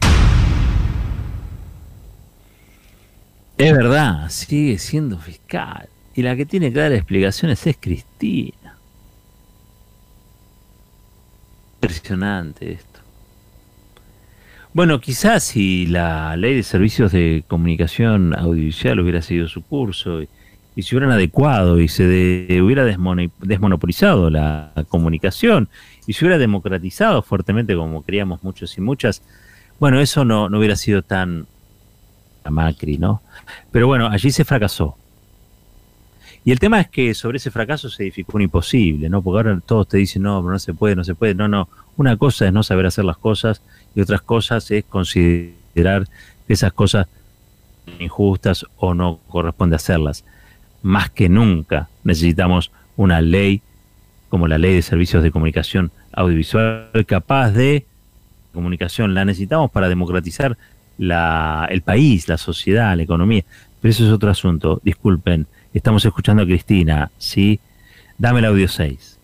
Es 3.57 3.73
verdad, 3.73 4.29
sigue 4.29 4.79
siendo 4.79 5.18
fiscal. 5.18 5.88
Y 6.14 6.23
la 6.23 6.35
que 6.35 6.44
tiene 6.46 6.73
que 6.73 6.81
dar 6.81 6.92
explicaciones 6.92 7.64
es 7.66 7.77
Cristina. 7.79 8.57
Impresionante 11.90 12.72
esto. 12.72 13.00
Bueno, 14.72 15.00
quizás 15.00 15.42
si 15.42 15.87
la 15.87 16.37
ley 16.37 16.55
de 16.55 16.62
servicios 16.62 17.11
de 17.11 17.42
comunicación 17.48 18.38
audiovisual 18.38 19.00
hubiera 19.00 19.20
seguido 19.20 19.48
su 19.48 19.62
curso 19.62 20.22
y, 20.22 20.29
se 20.83 20.94
hubieran 20.94 21.12
adecuado 21.12 21.79
y 21.79 21.88
se 21.88 22.05
hubiera 22.62 22.85
desmonopolizado 22.87 24.31
la 24.31 24.72
comunicación 24.88 25.68
y 26.07 26.14
se 26.14 26.24
hubiera 26.24 26.38
democratizado 26.38 27.20
fuertemente 27.20 27.76
como 27.76 28.03
queríamos 28.03 28.42
muchos 28.42 28.79
y 28.79 28.81
muchas, 28.81 29.22
bueno, 29.79 30.00
eso 30.00 30.24
no, 30.24 30.48
no 30.48 30.59
hubiera 30.59 30.76
sido 30.76 31.03
tan 31.03 31.46
a 32.44 32.50
Macri, 32.50 32.96
¿no? 32.96 33.20
Pero 33.70 33.88
bueno, 33.88 34.07
allí 34.07 34.31
se 34.31 34.44
fracasó. 34.44 34.96
Y 36.44 36.53
el 36.53 36.59
tema 36.59 36.81
es 36.81 36.88
que 36.88 37.12
sobre 37.14 37.37
ese 37.37 37.50
fracaso 37.50 37.90
se 37.90 38.03
edificó 38.05 38.37
un 38.37 38.42
imposible, 38.42 39.09
¿no? 39.09 39.20
Porque 39.22 39.48
ahora 39.48 39.61
todos 39.64 39.88
te 39.88 39.98
dicen, 39.98 40.22
no, 40.22 40.42
no 40.42 40.59
se 40.59 40.72
puede, 40.72 40.96
no 40.96 41.05
se 41.05 41.14
puede. 41.14 41.35
No, 41.35 41.48
no. 41.48 41.68
Una 41.96 42.16
cosa 42.16 42.46
es 42.46 42.53
no 42.53 42.62
saber 42.62 42.87
hacer 42.87 43.05
las 43.05 43.18
cosas 43.18 43.61
y 43.94 44.00
otras 44.00 44.22
cosas 44.22 44.70
es 44.70 44.85
considerar 44.85 46.09
que 46.46 46.53
esas 46.53 46.72
cosas 46.72 47.07
injustas 47.98 48.64
o 48.76 48.94
no 48.94 49.20
corresponde 49.29 49.76
hacerlas. 49.76 50.24
Más 50.83 51.11
que 51.11 51.29
nunca 51.29 51.88
necesitamos 52.05 52.70
una 52.96 53.20
ley 53.20 53.61
como 54.31 54.48
la 54.48 54.59
ley 54.59 54.74
de 54.74 54.83
servicios 54.83 55.22
de 55.22 55.31
comunicación 55.31 55.90
audiovisual 56.12 56.90
capaz 57.07 57.50
de 57.50 57.85
comunicación. 58.55 59.12
La 59.12 59.24
necesitamos 59.26 59.70
para 59.70 59.88
democratizar 59.88 60.57
la, 60.96 61.66
el 61.70 61.83
país, 61.83 62.29
la 62.29 62.38
sociedad, 62.38 62.96
la 62.96 63.03
economía. 63.03 63.44
Pero 63.81 63.90
eso 63.90 64.07
es 64.07 64.12
otro 64.12 64.31
asunto. 64.31 64.81
Disculpen, 64.85 65.46
estamos 65.79 66.05
escuchando 66.05 66.43
a 66.43 66.47
Cristina, 66.47 67.11
¿sí? 67.19 67.61
Dame 68.19 68.41
el 68.41 68.47
audio 68.47 68.69
6. 68.69 69.19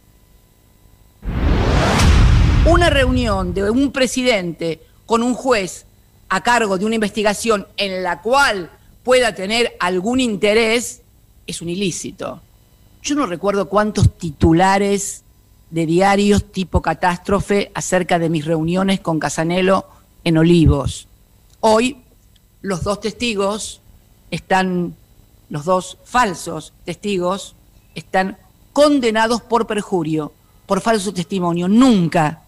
Una 2.67 2.91
reunión 2.91 3.55
de 3.55 3.71
un 3.71 3.93
presidente 3.93 4.81
con 5.07 5.23
un 5.23 5.35
juez 5.35 5.87
a 6.29 6.43
cargo 6.43 6.79
de 6.79 6.85
una 6.85 6.97
investigación 6.97 7.67
en 7.77 8.03
la 8.03 8.23
cual 8.23 8.71
pueda 9.05 9.35
tener 9.35 9.77
algún 9.79 10.21
interés 10.21 11.03
es 11.47 11.63
un 11.63 11.69
ilícito. 11.69 12.43
Yo 13.03 13.15
no 13.15 13.27
recuerdo 13.27 13.69
cuántos 13.69 14.19
titulares 14.19 15.23
de 15.71 15.87
diarios 15.87 16.51
tipo 16.51 16.83
catástrofe 16.83 17.71
acerca 17.75 18.19
de 18.19 18.29
mis 18.29 18.45
reuniones 18.45 19.01
con 19.01 19.19
Casanelo 19.19 19.87
en 20.25 20.39
Olivos. 20.39 21.07
Hoy 21.61 21.99
los 22.63 22.83
dos 22.83 23.01
testigos 23.01 23.81
están, 24.31 24.97
los 25.49 25.65
dos 25.65 25.99
falsos 26.05 26.73
testigos, 26.85 27.55
están 27.95 28.37
condenados 28.73 29.41
por 29.43 29.67
perjurio, 29.67 30.33
por 30.67 30.81
falso 30.81 31.13
testimonio. 31.13 31.69
Nunca, 31.69 32.43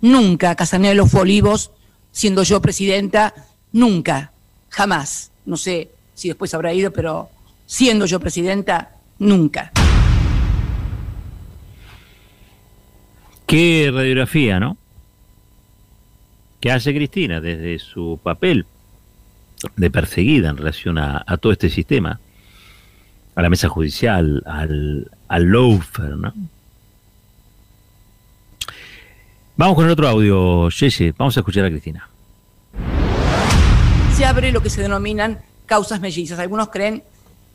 nunca 0.00 0.54
Casanelo 0.54 1.06
fue 1.06 1.22
Olivos, 1.22 1.70
siendo 2.10 2.42
yo 2.42 2.60
presidenta, 2.60 3.34
nunca, 3.72 4.32
jamás. 4.70 5.30
No 5.44 5.56
sé 5.56 5.90
si 6.14 6.28
después 6.28 6.52
habrá 6.54 6.72
ido, 6.72 6.92
pero 6.92 7.28
siendo 7.66 8.06
yo 8.06 8.18
presidenta, 8.18 8.96
nunca. 9.18 9.72
Qué 13.46 13.90
radiografía, 13.92 14.60
¿no? 14.60 14.76
¿Qué 16.60 16.72
hace 16.72 16.92
Cristina 16.92 17.40
desde 17.40 17.78
su 17.78 18.20
papel 18.22 18.66
de 19.76 19.90
perseguida 19.90 20.50
en 20.50 20.56
relación 20.56 20.98
a, 20.98 21.24
todo 21.40 21.52
este 21.52 21.70
sistema? 21.70 22.20
A 23.38 23.42
la 23.42 23.50
mesa 23.50 23.68
judicial, 23.68 24.42
al, 24.46 25.08
al 25.28 25.52
lawfare, 25.52 26.16
¿no? 26.16 26.34
Vamos 29.56 29.76
con 29.76 29.84
el 29.84 29.92
otro 29.92 30.08
audio, 30.08 30.68
Yeye. 30.70 31.14
Vamos 31.16 31.36
a 31.36 31.40
escuchar 31.40 31.64
a 31.64 31.70
Cristina. 31.70 32.08
Se 34.16 34.24
abre 34.24 34.50
lo 34.50 34.60
que 34.60 34.70
se 34.70 34.82
denominan 34.82 35.38
causas 35.66 36.00
mellizas. 36.00 36.40
Algunos 36.40 36.70
creen 36.70 37.04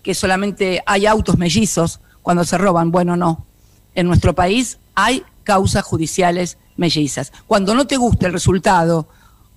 que 0.03 0.13
solamente 0.13 0.81
hay 0.85 1.05
autos 1.05 1.37
mellizos 1.37 1.99
cuando 2.21 2.45
se 2.45 2.57
roban. 2.57 2.89
Bueno, 2.89 3.17
no. 3.17 3.45
En 3.93 4.07
nuestro 4.07 4.33
país 4.33 4.79
hay 4.95 5.25
causas 5.43 5.83
judiciales 5.83 6.57
mellizas. 6.77 7.33
Cuando 7.45 7.75
no 7.75 7.87
te 7.87 7.97
gusta 7.97 8.27
el 8.27 8.31
resultado, 8.31 9.09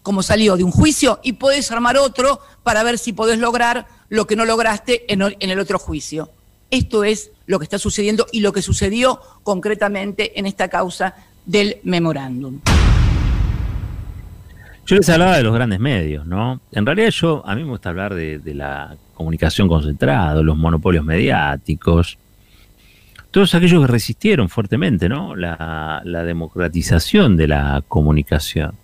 como 0.02 0.24
salió 0.24 0.56
de 0.56 0.64
un 0.64 0.72
juicio, 0.72 1.20
y 1.22 1.34
podés 1.34 1.70
armar 1.70 1.96
otro 1.96 2.40
para 2.64 2.82
ver 2.82 2.98
si 2.98 3.12
podés 3.12 3.38
lograr 3.38 3.86
lo 4.08 4.26
que 4.26 4.36
no 4.36 4.44
lograste 4.44 5.12
en, 5.12 5.22
el 5.22 5.58
otro 5.58 5.78
juicio. 5.78 6.30
Esto 6.70 7.04
es 7.04 7.30
lo 7.46 7.58
que 7.58 7.64
está 7.64 7.78
sucediendo 7.78 8.26
y 8.32 8.40
lo 8.40 8.52
que 8.52 8.62
sucedió 8.62 9.20
concretamente 9.42 10.38
en 10.38 10.46
esta 10.46 10.68
causa 10.68 11.14
del 11.44 11.78
memorándum. 11.84 12.60
Yo 14.86 14.94
les 14.96 15.08
hablaba 15.08 15.36
de 15.36 15.42
los 15.42 15.54
grandes 15.54 15.80
medios, 15.80 16.26
¿no? 16.26 16.60
En 16.70 16.86
realidad 16.86 17.10
yo, 17.10 17.42
a 17.44 17.56
mí 17.56 17.64
me 17.64 17.70
gusta 17.70 17.88
hablar 17.88 18.14
de, 18.14 18.40
la 18.54 18.96
comunicación 19.14 19.68
concentrada, 19.68 20.40
los 20.42 20.56
monopolios 20.56 21.04
mediáticos, 21.04 22.18
todos 23.36 23.54
aquellos 23.54 23.82
que 23.82 23.92
resistieron 23.92 24.48
fuertemente 24.48 25.08
¿no? 25.08 25.34
la, 25.34 26.00
democratización 26.04 27.36
de 27.36 27.48
la 27.48 27.82
comunicación. 27.86 28.74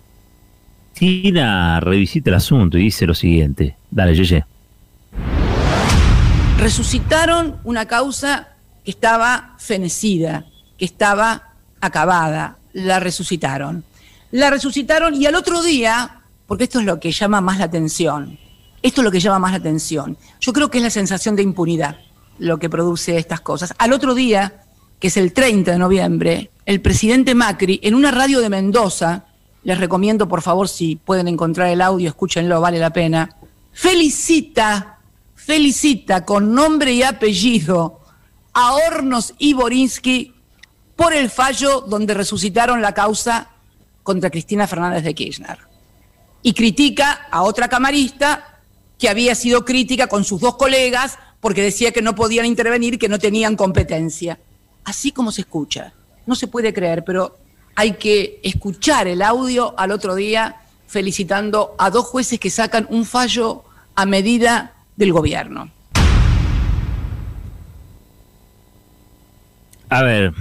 Tina 0.93 1.79
revisita 1.79 2.29
el 2.29 2.35
asunto 2.35 2.77
y 2.77 2.83
dice 2.83 3.07
lo 3.07 3.15
siguiente. 3.15 3.75
Dale, 3.89 4.13
Yeye. 4.13 4.45
Resucitaron 6.63 7.59
una 7.65 7.87
causa 7.87 8.53
que 8.85 8.91
estaba 8.91 9.53
fenecida, 9.59 10.45
que 10.77 10.85
estaba 10.85 11.55
acabada. 11.81 12.55
La 12.71 13.01
resucitaron. 13.01 13.83
La 14.31 14.49
resucitaron 14.49 15.13
y 15.13 15.25
al 15.25 15.35
otro 15.35 15.61
día, 15.61 16.21
porque 16.47 16.63
esto 16.63 16.79
es 16.79 16.85
lo 16.85 17.01
que 17.01 17.11
llama 17.11 17.41
más 17.41 17.59
la 17.59 17.65
atención, 17.65 18.39
esto 18.81 19.01
es 19.01 19.03
lo 19.03 19.11
que 19.11 19.19
llama 19.19 19.39
más 19.39 19.51
la 19.51 19.57
atención. 19.57 20.17
Yo 20.39 20.53
creo 20.53 20.71
que 20.71 20.77
es 20.77 20.83
la 20.85 20.89
sensación 20.89 21.35
de 21.35 21.43
impunidad 21.43 21.97
lo 22.39 22.57
que 22.59 22.69
produce 22.69 23.17
estas 23.17 23.41
cosas. 23.41 23.73
Al 23.77 23.91
otro 23.91 24.15
día, 24.15 24.63
que 25.01 25.07
es 25.07 25.17
el 25.17 25.33
30 25.33 25.69
de 25.69 25.77
noviembre, 25.77 26.49
el 26.65 26.79
presidente 26.79 27.35
Macri, 27.35 27.81
en 27.83 27.93
una 27.93 28.09
radio 28.09 28.39
de 28.39 28.49
Mendoza, 28.49 29.25
les 29.65 29.77
recomiendo 29.77 30.29
por 30.29 30.41
favor 30.41 30.69
si 30.69 30.95
pueden 30.95 31.27
encontrar 31.27 31.67
el 31.67 31.81
audio, 31.81 32.07
escúchenlo, 32.07 32.61
vale 32.61 32.79
la 32.79 32.91
pena, 32.91 33.35
felicita, 33.73 34.92
felicita 35.45 36.23
con 36.23 36.53
nombre 36.53 36.93
y 36.93 37.03
apellido 37.03 37.99
a 38.53 38.73
Hornos 38.73 39.33
y 39.37 39.53
Borinsky 39.53 40.33
por 40.95 41.13
el 41.13 41.29
fallo 41.29 41.81
donde 41.81 42.13
resucitaron 42.13 42.81
la 42.81 42.93
causa 42.93 43.49
contra 44.03 44.29
Cristina 44.29 44.67
Fernández 44.67 45.03
de 45.03 45.13
Kirchner. 45.13 45.57
Y 46.43 46.53
critica 46.53 47.27
a 47.29 47.43
otra 47.43 47.67
camarista 47.67 48.59
que 48.97 49.09
había 49.09 49.35
sido 49.35 49.65
crítica 49.65 50.07
con 50.07 50.23
sus 50.23 50.39
dos 50.39 50.55
colegas 50.55 51.17
porque 51.41 51.61
decía 51.61 51.91
que 51.91 52.01
no 52.01 52.15
podían 52.15 52.45
intervenir, 52.45 52.97
que 52.97 53.09
no 53.09 53.19
tenían 53.19 53.57
competencia. 53.57 54.39
Así 54.85 55.11
como 55.11 55.31
se 55.31 55.41
escucha. 55.41 55.93
No 56.25 56.35
se 56.35 56.47
puede 56.47 56.73
creer, 56.73 57.03
pero 57.03 57.37
hay 57.75 57.93
que 57.93 58.39
escuchar 58.43 59.07
el 59.07 59.21
audio 59.21 59.73
al 59.77 59.91
otro 59.91 60.15
día 60.15 60.61
felicitando 60.87 61.75
a 61.77 61.89
dos 61.89 62.05
jueces 62.05 62.39
que 62.39 62.49
sacan 62.49 62.87
un 62.89 63.03
fallo 63.03 63.65
a 63.95 64.05
medida 64.05 64.73
del 64.95 65.11
gobierno. 65.11 65.69
A 69.89 70.01
ver, 70.01 70.33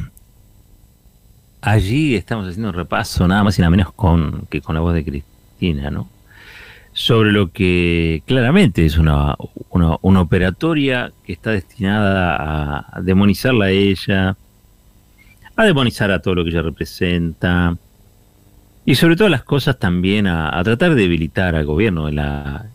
allí 1.60 2.14
estamos 2.14 2.48
haciendo 2.48 2.68
un 2.68 2.74
repaso, 2.74 3.28
nada 3.28 3.44
más 3.44 3.58
y 3.58 3.62
nada 3.62 3.70
menos 3.70 3.92
con, 3.92 4.46
que 4.48 4.60
con 4.60 4.74
la 4.74 4.80
voz 4.80 4.94
de 4.94 5.04
Cristina, 5.04 5.90
¿no? 5.90 6.08
Sobre 6.94 7.32
lo 7.32 7.52
que 7.52 8.22
claramente 8.26 8.84
es 8.84 8.98
una, 8.98 9.34
una, 9.70 10.20
operatoria 10.20 11.10
que 11.24 11.32
está 11.32 11.50
destinada 11.50 12.86
a 12.92 13.00
demonizarla 13.00 13.66
a 13.66 13.70
ella, 13.70 14.36
a 15.56 15.64
demonizar 15.64 16.10
a 16.10 16.20
todo 16.20 16.34
lo 16.34 16.44
que 16.44 16.50
ella 16.50 16.62
representa, 16.62 17.76
y 18.84 18.96
sobre 18.96 19.16
todas 19.16 19.30
las 19.30 19.44
cosas 19.44 19.78
también 19.78 20.26
a, 20.26 20.60
tratar 20.64 20.94
de 20.94 21.02
debilitar 21.02 21.54
al 21.54 21.64
gobierno, 21.64 22.10
la, 22.10 22.66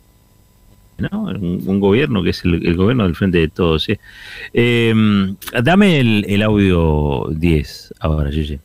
Un, 1.12 1.79
gobierno 1.79 2.23
que 2.23 2.31
es 2.31 2.43
el, 2.43 2.75
gobierno 2.75 3.03
del 3.03 3.15
frente 3.15 3.38
de 3.38 3.47
todos. 3.49 3.88
Em, 4.53 5.36
dame 5.63 5.99
el, 5.99 6.41
audio 6.41 7.27
10 7.29 7.93
ahora, 7.99 8.31
Gigi. 8.31 8.60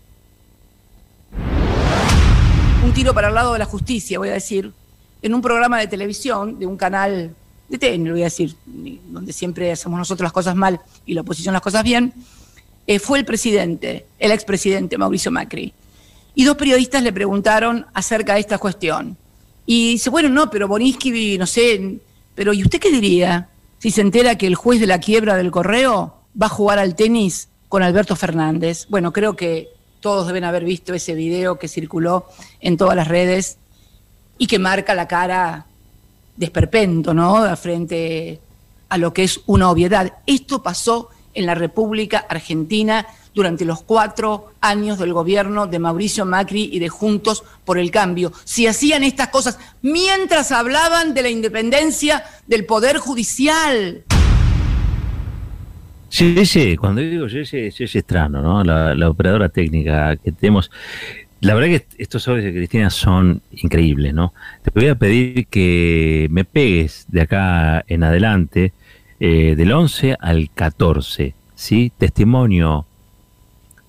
Un 2.85 2.93
tiro 2.95 3.13
para 3.13 3.29
el 3.29 3.35
lado 3.35 3.53
de 3.53 3.59
la 3.59 3.67
justicia, 3.67 4.19
voy 4.19 4.31
a 4.31 4.33
decir, 4.33 4.73
en 5.21 5.35
un 5.35 5.43
programa 5.43 5.79
de 5.79 5.87
televisión, 5.87 6.59
de 6.59 6.67
un 6.67 6.77
canal 6.77 7.35
de 7.69 7.79
TN, 7.79 8.11
voy 8.11 8.23
a 8.23 8.25
decir, 8.25 8.55
donde 8.67 9.33
siempre 9.33 9.71
hacemos 9.71 9.99
nosotros 9.99 10.25
las 10.25 10.33
cosas 10.33 10.57
mal 10.57 10.81
y 11.07 11.15
la 11.15 11.21
oposición 11.21 11.53
las 11.53 11.63
cosas 11.63 11.85
bien, 11.85 12.13
eh, 12.87 12.99
fue 12.99 13.19
el 13.19 13.25
presidente, 13.25 14.07
el 14.19 14.33
expresidente 14.33 14.99
Mauricio 14.99 15.31
Macri. 15.31 15.73
Y 16.35 16.45
dos 16.45 16.57
periodistas 16.57 17.03
le 17.03 17.13
preguntaron 17.13 17.87
acerca 17.93 18.35
de 18.35 18.41
esta 18.41 18.59
cuestión. 18.59 19.17
Y 19.67 19.93
dice, 19.93 20.11
bueno, 20.11 20.29
no, 20.29 20.51
pero 20.51 20.67
Boninsky, 20.67 21.39
no 21.39 21.47
sé, 21.47 22.01
pero 22.35 22.53
¿y 22.53 22.63
usted 22.63 22.81
qué 22.81 22.91
diría 22.91 23.49
si 23.79 23.91
se 23.91 24.01
entera 24.01 24.37
que 24.37 24.47
el 24.47 24.55
juez 24.55 24.81
de 24.81 24.87
la 24.87 25.01
quiebra 25.01 25.37
del 25.37 25.51
correo 25.51 26.17
va 26.41 26.47
a 26.47 26.51
jugar 26.51 26.79
al 26.79 26.95
tenis 26.95 27.49
con 27.69 27.83
Alberto 27.83 28.17
Fernández? 28.17 28.87
Bueno, 28.89 29.13
creo 29.13 29.37
que 29.37 29.69
todos 30.01 30.27
deben 30.27 30.45
haber 30.45 30.65
visto 30.65 30.95
ese 30.95 31.15
video 31.15 31.59
que 31.59 31.69
circuló 31.69 32.27
en 32.61 32.77
todas 32.77 32.97
las 32.97 33.09
redes 33.09 33.59
y 34.39 34.47
que 34.47 34.59
marca 34.59 34.95
la 34.95 35.07
cara 35.07 35.67
de 36.37 36.47
esperpento, 36.47 37.15
¿no? 37.15 37.57
Frente 37.57 38.41
a 38.89 38.99
lo 38.99 39.13
que 39.13 39.25
es 39.25 39.41
una 39.47 39.71
obviedad. 39.71 40.19
Esto 40.27 40.63
pasó 40.63 41.11
en 41.35 41.47
la 41.47 41.55
República 41.55 42.27
Argentina 42.29 43.07
durante 43.35 43.65
los 43.65 43.83
cuatro 43.83 44.53
años 44.61 44.99
del 44.99 45.13
gobierno 45.13 45.67
de 45.67 45.79
Mauricio 45.79 46.27
Macri 46.27 46.71
y 46.73 46.79
de 46.79 46.89
Juntos 46.89 47.45
por 47.65 47.79
el 47.79 47.91
Cambio. 47.91 48.33
Si 48.45 48.67
hacían 48.67 49.05
estas 49.05 49.29
cosas 49.29 49.59
mientras 49.83 50.53
hablaban 50.53 51.15
de 51.15 51.23
la 51.23 51.31
independencia 51.31 52.25
del 52.47 52.65
Poder 52.65 52.99
Judicial. 52.99 54.05
Sí, 56.13 56.45
sí, 56.45 56.77
cuando 56.77 57.01
digo 57.01 57.27
sí, 57.27 57.47
sí, 57.47 57.85
Estrano, 57.85 58.43
¿no? 58.43 58.63
La, 58.63 59.09
operadora 59.09 59.49
técnica 59.49 60.15
que 60.17 60.31
tenemos. 60.33 60.71
La 61.41 61.55
verdad 61.55 61.71
que 61.71 61.87
estos 61.97 62.29
audios 62.29 62.45
de 62.45 62.53
Cristina 62.53 62.91
son 62.91 63.41
increíbles, 63.51 64.13
¿no? 64.13 64.35
Te 64.63 64.71
voy 64.75 64.89
a 64.89 64.95
pedir 64.95 65.47
que 65.47 66.29
me 66.31 66.45
pegues 66.45 67.07
de 67.09 67.23
acá 67.23 67.83
en 67.89 68.05
adelante, 68.05 68.75
eh, 69.21 69.55
del 69.57 69.73
11 69.73 70.17
al 70.21 70.51
14, 70.55 71.35
¿sí? 71.55 71.93
Testimonio 71.97 72.87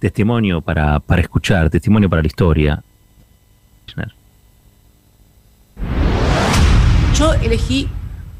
testimonio 0.04 0.60
para, 0.60 1.00
para 1.00 1.22
escuchar, 1.22 1.70
testimonio 1.70 2.10
para 2.10 2.22
la 2.22 2.28
historia. 2.28 2.84
Yo 7.18 7.32
elegí 7.36 7.88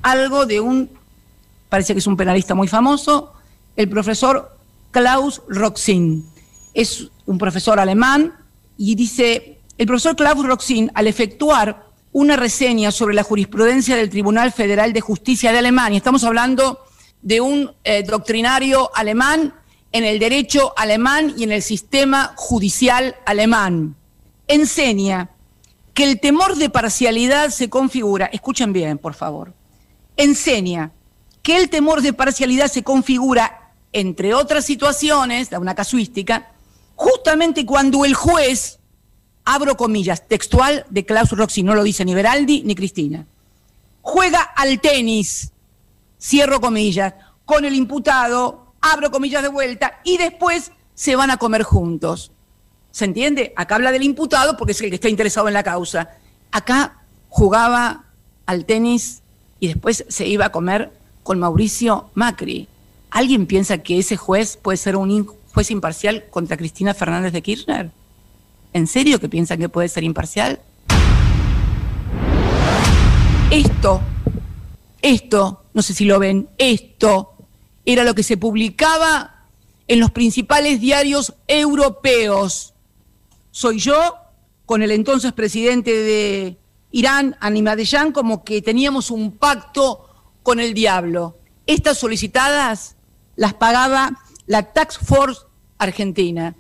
algo 0.02 0.46
de 0.46 0.60
un, 0.60 0.90
parece 1.70 1.94
que 1.94 2.00
es 2.00 2.08
un 2.08 2.18
penalista 2.18 2.54
muy 2.54 2.68
famoso, 2.68 3.32
el 3.78 3.88
profesor 3.88 4.58
Klaus 4.92 5.42
Roxin. 5.48 6.26
Es 6.74 7.10
un 7.26 7.38
profesor 7.38 7.80
alemán 7.80 8.34
y 8.78 8.96
dice, 8.96 9.60
el 9.78 9.88
profesor 9.88 10.18
Klaus 10.18 10.46
Roxin, 10.46 10.92
al 10.94 11.08
efectuar 11.08 11.86
una 12.12 12.36
reseña 12.36 12.92
sobre 12.92 13.16
la 13.16 13.24
jurisprudencia 13.24 13.96
del 13.96 14.10
Tribunal 14.10 14.52
Federal 14.52 14.92
de 14.92 15.00
Justicia 15.00 15.54
de 15.54 15.60
Alemania, 15.60 15.96
estamos 15.96 16.26
hablando 16.26 16.80
de 17.22 17.40
un 17.40 17.72
eh, 17.86 18.04
doctrinario 18.04 18.92
alemán 18.94 19.54
en 19.94 20.04
el 20.04 20.20
derecho 20.20 20.74
alemán 20.76 21.34
y 21.38 21.44
en 21.44 21.52
el 21.52 21.62
sistema 21.62 22.34
judicial 22.36 23.16
alemán. 23.26 23.96
Enseña 24.48 25.30
que 25.94 26.04
el 26.04 26.20
temor 26.20 26.56
de 26.56 26.70
parcialidad 26.70 27.52
se 27.52 27.70
configura, 27.70 28.26
escuchen 28.26 28.74
bien, 28.74 28.98
por 28.98 29.14
favor, 29.14 29.54
enseña 30.18 30.92
que 31.44 31.58
el 31.58 31.70
temor 31.70 32.02
de 32.02 32.12
parcialidad 32.12 32.68
se 32.68 32.84
configura, 32.84 33.72
entre 33.92 34.34
otras 34.34 34.66
situaciones, 34.66 35.52
da 35.52 35.60
una 35.60 35.76
casuística, 35.76 36.52
justamente 36.96 37.64
cuando 37.64 38.04
el 38.04 38.16
juez, 38.16 38.80
abro 39.46 39.78
comillas, 39.78 40.28
textual 40.28 40.86
de 40.90 41.06
Klaus 41.06 41.30
Roxy, 41.32 41.62
no 41.62 41.76
lo 41.76 41.84
dice 41.84 42.04
ni 42.04 42.16
Beraldi 42.16 42.64
ni 42.64 42.74
Cristina, 42.74 43.28
juega 44.02 44.42
al 44.42 44.82
tenis, 44.82 45.52
cierro 46.20 46.60
comillas, 46.60 47.14
con 47.46 47.66
el 47.66 47.76
imputado 47.76 48.63
abro 48.84 49.10
comillas 49.10 49.42
de 49.42 49.50
vuelta, 49.50 50.02
y 50.04 50.18
después 50.18 50.72
se 50.94 51.16
van 51.16 51.32
a 51.32 51.38
comer 51.38 51.64
juntos. 51.64 52.32
¿Se 52.92 53.06
entiende? 53.06 53.54
Acá 53.56 53.76
habla 53.76 53.92
del 53.92 54.04
imputado 54.04 54.56
porque 54.56 54.74
es 54.74 54.82
el 54.82 54.90
que 54.90 54.96
está 54.96 55.10
interesado 55.10 55.48
en 55.48 55.56
la 55.56 55.64
causa. 55.64 56.12
Acá 56.52 57.02
jugaba 57.30 58.06
al 58.46 58.66
tenis 58.66 59.24
y 59.60 59.68
después 59.68 60.06
se 60.08 60.28
iba 60.28 60.46
a 60.46 60.52
comer 60.52 60.92
con 61.24 61.40
Mauricio 61.40 62.12
Macri. 62.14 62.68
¿Alguien 63.10 63.48
piensa 63.48 63.80
que 63.80 63.98
ese 63.98 64.18
juez 64.18 64.58
puede 64.58 64.78
ser 64.78 64.96
un 64.96 65.26
juez 65.54 65.72
imparcial 65.72 66.26
contra 66.30 66.58
Cristina 66.58 66.94
Fernández 66.94 67.34
de 67.34 67.42
Kirchner? 67.42 67.92
¿En 68.74 68.86
serio 68.86 69.20
que 69.20 69.30
piensan 69.30 69.60
que 69.60 69.70
puede 69.70 69.88
ser 69.88 70.04
imparcial? 70.04 70.60
Esto, 73.50 74.02
esto, 75.02 75.64
no 75.74 75.82
sé 75.82 75.94
si 75.94 76.06
lo 76.06 76.20
ven, 76.20 76.50
esto 76.58 77.33
era 77.86 78.04
lo 78.04 78.16
que 78.16 78.24
se 78.24 78.38
publicaba 78.38 79.48
en 79.88 80.00
los 80.00 80.12
principales 80.12 80.80
diarios 80.80 81.34
europeos. 81.48 82.74
Soy 83.52 83.80
yo, 83.80 84.16
con 84.66 84.82
el 84.82 84.92
entonces 84.92 85.34
presidente 85.34 85.92
de 85.92 86.58
Irán, 86.92 87.36
Animadellán, 87.40 88.12
como 88.12 88.44
que 88.44 88.62
teníamos 88.62 89.12
un 89.12 89.32
pacto 89.38 90.10
con 90.42 90.60
el 90.60 90.74
diablo. 90.74 91.38
Estas 91.66 91.98
solicitadas 91.98 92.96
las 93.36 93.54
pagaba 93.54 94.20
la 94.46 94.74
Tax 94.74 94.98
Force 94.98 95.42
Argentina, 95.78 96.56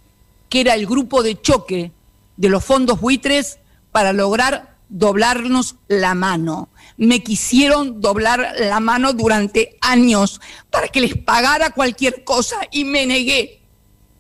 que 0.49 0.61
era 0.61 0.75
el 0.75 0.85
grupo 0.85 1.23
de 1.23 1.39
choque 1.39 1.91
de 2.35 2.49
los 2.49 2.63
fondos 2.63 2.99
buitres 2.99 3.59
para 3.91 4.11
lograr 4.11 4.77
doblarnos 4.89 5.75
la 5.87 6.13
mano 6.13 6.69
me 6.97 7.23
quisieron 7.23 8.01
doblar 8.01 8.55
la 8.59 8.79
mano 8.79 9.13
durante 9.13 9.77
años 9.81 10.41
para 10.69 10.87
que 10.87 11.01
les 11.01 11.17
pagara 11.17 11.71
cualquier 11.71 12.23
cosa 12.23 12.57
y 12.71 12.85
me 12.85 13.05
negué. 13.05 13.61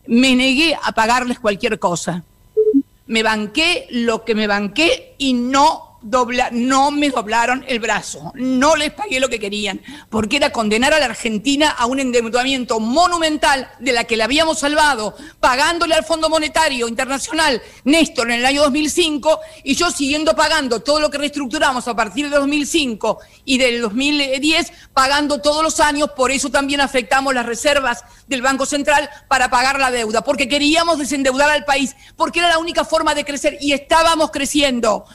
Me 0.05 0.35
negué 0.35 0.77
a 0.81 0.91
pagarles 0.91 1.39
cualquier 1.39 1.79
cosa. 1.79 2.23
Me 3.05 3.23
banqué 3.23 3.87
lo 3.89 4.25
que 4.25 4.35
me 4.35 4.47
banqué 4.47 5.15
y 5.17 5.33
no 5.33 5.92
dobla, 6.03 6.49
no 6.51 6.91
me 6.91 7.09
doblaron 7.09 7.63
el 7.67 7.79
brazo, 7.79 8.31
no 8.35 8.75
les 8.75 8.91
pagué 8.91 9.19
lo 9.19 9.29
que 9.29 9.39
querían, 9.39 9.81
porque 10.09 10.37
era 10.37 10.51
condenar 10.51 10.93
a 10.93 10.99
la 10.99 11.05
Argentina 11.05 11.69
a 11.69 11.85
un 11.85 11.99
endeudamiento 11.99 12.79
monumental 12.79 13.69
de 13.79 13.93
la 13.93 14.03
que 14.03 14.17
la 14.17 14.25
habíamos 14.25 14.59
salvado, 14.59 15.15
pagándole 15.39 15.95
al 15.95 16.03
Fondo 16.03 16.29
Monetario 16.29 16.87
Internacional 16.87 17.61
Néstor 17.85 18.29
en 18.29 18.39
el 18.39 18.45
año 18.45 18.63
2005 18.63 19.39
y 19.63 19.75
yo 19.75 19.89
siguiendo 19.91 20.35
pagando 20.35 20.81
todo 20.81 20.99
lo 20.99 21.09
que 21.09 21.17
reestructuramos 21.17 21.87
a 21.87 21.95
partir 21.95 22.29
de 22.29 22.35
2005 22.37 23.19
y 23.45 23.57
del 23.57 23.81
2010, 23.81 24.71
pagando 24.93 25.39
todos 25.39 25.63
los 25.63 25.79
años, 25.79 26.11
por 26.15 26.31
eso 26.31 26.49
también 26.49 26.81
afectamos 26.81 27.33
las 27.33 27.45
reservas 27.45 28.03
del 28.27 28.41
Banco 28.41 28.65
Central 28.65 29.09
para 29.27 29.49
pagar 29.49 29.79
la 29.79 29.91
deuda, 29.91 30.23
porque 30.23 30.47
queríamos 30.47 30.99
desendeudar 30.99 31.49
al 31.49 31.65
país, 31.65 31.95
porque 32.17 32.39
era 32.39 32.49
la 32.49 32.57
única 32.57 32.83
forma 32.83 33.15
de 33.15 33.23
crecer 33.23 33.57
y 33.61 33.71
estábamos 33.71 34.31
creciendo 34.31 35.05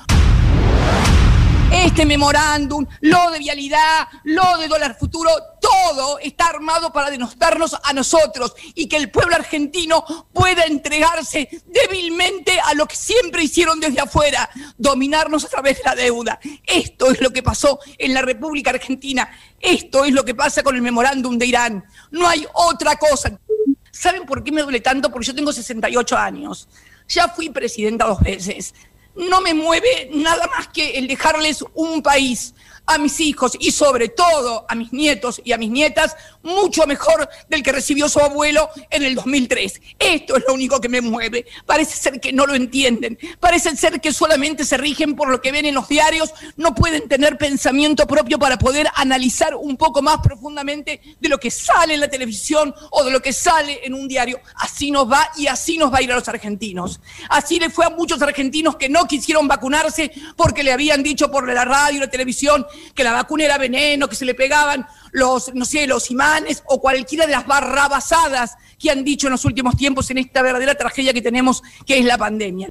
este 1.70 2.06
memorándum, 2.06 2.86
lo 3.00 3.30
de 3.30 3.38
vialidad, 3.38 4.08
lo 4.24 4.58
de 4.58 4.68
dólar 4.68 4.96
futuro, 4.98 5.30
todo 5.60 6.18
está 6.18 6.46
armado 6.46 6.92
para 6.92 7.10
denostarnos 7.10 7.76
a 7.82 7.92
nosotros 7.92 8.54
y 8.74 8.88
que 8.88 8.96
el 8.96 9.10
pueblo 9.10 9.34
argentino 9.34 10.04
pueda 10.32 10.64
entregarse 10.64 11.48
débilmente 11.66 12.58
a 12.60 12.74
lo 12.74 12.86
que 12.86 12.96
siempre 12.96 13.42
hicieron 13.42 13.80
desde 13.80 14.00
afuera, 14.00 14.48
dominarnos 14.76 15.44
a 15.44 15.48
través 15.48 15.78
de 15.78 15.84
la 15.84 15.94
deuda. 15.94 16.38
Esto 16.64 17.10
es 17.10 17.20
lo 17.20 17.30
que 17.30 17.42
pasó 17.42 17.78
en 17.98 18.14
la 18.14 18.22
República 18.22 18.70
Argentina, 18.70 19.28
esto 19.60 20.04
es 20.04 20.12
lo 20.12 20.24
que 20.24 20.34
pasa 20.34 20.62
con 20.62 20.76
el 20.76 20.82
memorándum 20.82 21.36
de 21.38 21.46
Irán. 21.46 21.84
No 22.10 22.28
hay 22.28 22.46
otra 22.54 22.96
cosa. 22.96 23.38
¿Saben 23.90 24.24
por 24.26 24.44
qué 24.44 24.52
me 24.52 24.62
duele 24.62 24.80
tanto? 24.80 25.10
Porque 25.10 25.26
yo 25.26 25.34
tengo 25.34 25.52
68 25.52 26.16
años. 26.16 26.68
Ya 27.08 27.28
fui 27.28 27.48
presidenta 27.48 28.04
dos 28.04 28.20
veces 28.20 28.74
no 29.18 29.40
me 29.40 29.54
mueve 29.54 30.08
nada 30.12 30.46
más 30.48 30.68
que 30.68 30.98
el 30.98 31.08
dejarles 31.08 31.64
un 31.74 32.02
país 32.02 32.54
a 32.88 32.98
mis 32.98 33.20
hijos 33.20 33.52
y 33.60 33.70
sobre 33.70 34.08
todo 34.08 34.64
a 34.68 34.74
mis 34.74 34.92
nietos 34.92 35.40
y 35.44 35.52
a 35.52 35.58
mis 35.58 35.70
nietas 35.70 36.16
mucho 36.42 36.86
mejor 36.86 37.28
del 37.48 37.62
que 37.62 37.70
recibió 37.70 38.08
su 38.08 38.18
abuelo 38.18 38.68
en 38.90 39.02
el 39.02 39.14
2003. 39.14 39.80
Esto 39.98 40.36
es 40.36 40.44
lo 40.48 40.54
único 40.54 40.80
que 40.80 40.88
me 40.88 41.00
mueve. 41.00 41.46
Parece 41.66 41.96
ser 41.96 42.20
que 42.20 42.32
no 42.32 42.46
lo 42.46 42.54
entienden. 42.54 43.18
Parece 43.38 43.76
ser 43.76 44.00
que 44.00 44.12
solamente 44.12 44.64
se 44.64 44.78
rigen 44.78 45.14
por 45.14 45.28
lo 45.28 45.40
que 45.40 45.52
ven 45.52 45.66
en 45.66 45.74
los 45.74 45.88
diarios. 45.88 46.32
No 46.56 46.74
pueden 46.74 47.08
tener 47.08 47.36
pensamiento 47.36 48.06
propio 48.06 48.38
para 48.38 48.58
poder 48.58 48.88
analizar 48.94 49.54
un 49.54 49.76
poco 49.76 50.00
más 50.00 50.18
profundamente 50.22 51.00
de 51.20 51.28
lo 51.28 51.38
que 51.38 51.50
sale 51.50 51.94
en 51.94 52.00
la 52.00 52.08
televisión 52.08 52.74
o 52.90 53.04
de 53.04 53.10
lo 53.10 53.20
que 53.20 53.32
sale 53.32 53.80
en 53.84 53.94
un 53.94 54.08
diario. 54.08 54.40
Así 54.54 54.90
nos 54.90 55.10
va 55.10 55.30
y 55.36 55.46
así 55.46 55.76
nos 55.76 55.92
va 55.92 55.98
a 55.98 56.02
ir 56.02 56.12
a 56.12 56.16
los 56.16 56.28
argentinos. 56.28 57.00
Así 57.28 57.60
le 57.60 57.68
fue 57.68 57.84
a 57.84 57.90
muchos 57.90 58.22
argentinos 58.22 58.76
que 58.76 58.88
no 58.88 59.06
quisieron 59.06 59.46
vacunarse 59.46 60.10
porque 60.36 60.62
le 60.62 60.72
habían 60.72 61.02
dicho 61.02 61.30
por 61.30 61.46
la 61.52 61.64
radio 61.64 61.98
y 61.98 62.00
la 62.00 62.10
televisión 62.10 62.66
que 62.94 63.04
la 63.04 63.12
vacuna 63.12 63.44
era 63.44 63.58
veneno, 63.58 64.08
que 64.08 64.16
se 64.16 64.24
le 64.24 64.34
pegaban 64.34 64.86
los, 65.12 65.54
no 65.54 65.64
sé, 65.64 65.86
los 65.86 66.10
imanes 66.10 66.62
o 66.66 66.80
cualquiera 66.80 67.26
de 67.26 67.32
las 67.32 67.46
barrabasadas 67.46 68.56
que 68.78 68.90
han 68.90 69.04
dicho 69.04 69.26
en 69.26 69.32
los 69.32 69.44
últimos 69.44 69.76
tiempos 69.76 70.10
en 70.10 70.18
esta 70.18 70.42
verdadera 70.42 70.74
tragedia 70.74 71.12
que 71.12 71.22
tenemos, 71.22 71.62
que 71.86 71.98
es 71.98 72.04
la 72.04 72.18
pandemia. 72.18 72.70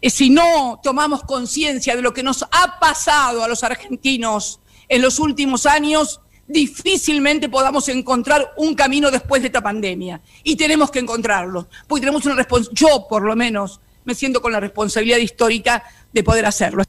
Eh, 0.00 0.10
si 0.10 0.30
no 0.30 0.80
tomamos 0.82 1.24
conciencia 1.24 1.96
de 1.96 2.02
lo 2.02 2.14
que 2.14 2.22
nos 2.22 2.42
ha 2.42 2.78
pasado 2.78 3.42
a 3.42 3.48
los 3.48 3.64
argentinos 3.64 4.60
en 4.88 5.02
los 5.02 5.18
últimos 5.18 5.66
años, 5.66 6.20
difícilmente 6.46 7.48
podamos 7.48 7.88
encontrar 7.88 8.52
un 8.56 8.74
camino 8.74 9.10
después 9.10 9.42
de 9.42 9.48
esta 9.48 9.60
pandemia. 9.60 10.20
Y 10.44 10.56
tenemos 10.56 10.90
que 10.90 10.98
encontrarlo, 10.98 11.68
porque 11.86 12.00
tenemos 12.00 12.24
una 12.26 12.36
responsabilidad, 12.36 12.88
yo 12.88 13.06
por 13.08 13.22
lo 13.22 13.36
menos 13.36 13.80
me 14.04 14.14
siento 14.14 14.40
con 14.40 14.52
la 14.52 14.60
responsabilidad 14.60 15.18
histórica 15.18 15.84
de 16.12 16.22
poder 16.22 16.46
hacerlo. 16.46 16.82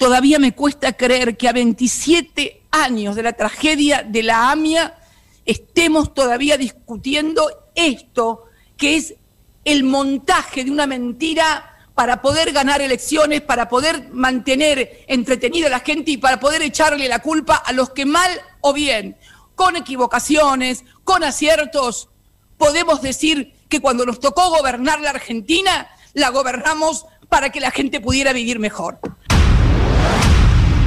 Todavía 0.00 0.38
me 0.38 0.54
cuesta 0.54 0.94
creer 0.94 1.36
que 1.36 1.46
a 1.46 1.52
27 1.52 2.62
años 2.70 3.14
de 3.16 3.22
la 3.22 3.34
tragedia 3.34 4.02
de 4.02 4.22
la 4.22 4.50
AMIA 4.50 4.96
estemos 5.44 6.14
todavía 6.14 6.56
discutiendo 6.56 7.68
esto, 7.74 8.44
que 8.78 8.96
es 8.96 9.16
el 9.62 9.84
montaje 9.84 10.64
de 10.64 10.70
una 10.70 10.86
mentira 10.86 11.76
para 11.94 12.22
poder 12.22 12.52
ganar 12.52 12.80
elecciones, 12.80 13.42
para 13.42 13.68
poder 13.68 14.08
mantener 14.10 15.04
entretenida 15.06 15.66
a 15.66 15.70
la 15.70 15.80
gente 15.80 16.12
y 16.12 16.16
para 16.16 16.40
poder 16.40 16.62
echarle 16.62 17.06
la 17.06 17.18
culpa 17.18 17.56
a 17.56 17.74
los 17.74 17.90
que 17.90 18.06
mal 18.06 18.30
o 18.62 18.72
bien, 18.72 19.18
con 19.54 19.76
equivocaciones, 19.76 20.82
con 21.04 21.24
aciertos, 21.24 22.08
podemos 22.56 23.02
decir 23.02 23.52
que 23.68 23.80
cuando 23.80 24.06
nos 24.06 24.18
tocó 24.18 24.48
gobernar 24.48 24.98
la 25.02 25.10
Argentina, 25.10 25.90
la 26.14 26.30
gobernamos 26.30 27.04
para 27.28 27.50
que 27.50 27.60
la 27.60 27.70
gente 27.70 28.00
pudiera 28.00 28.32
vivir 28.32 28.60
mejor 28.60 28.98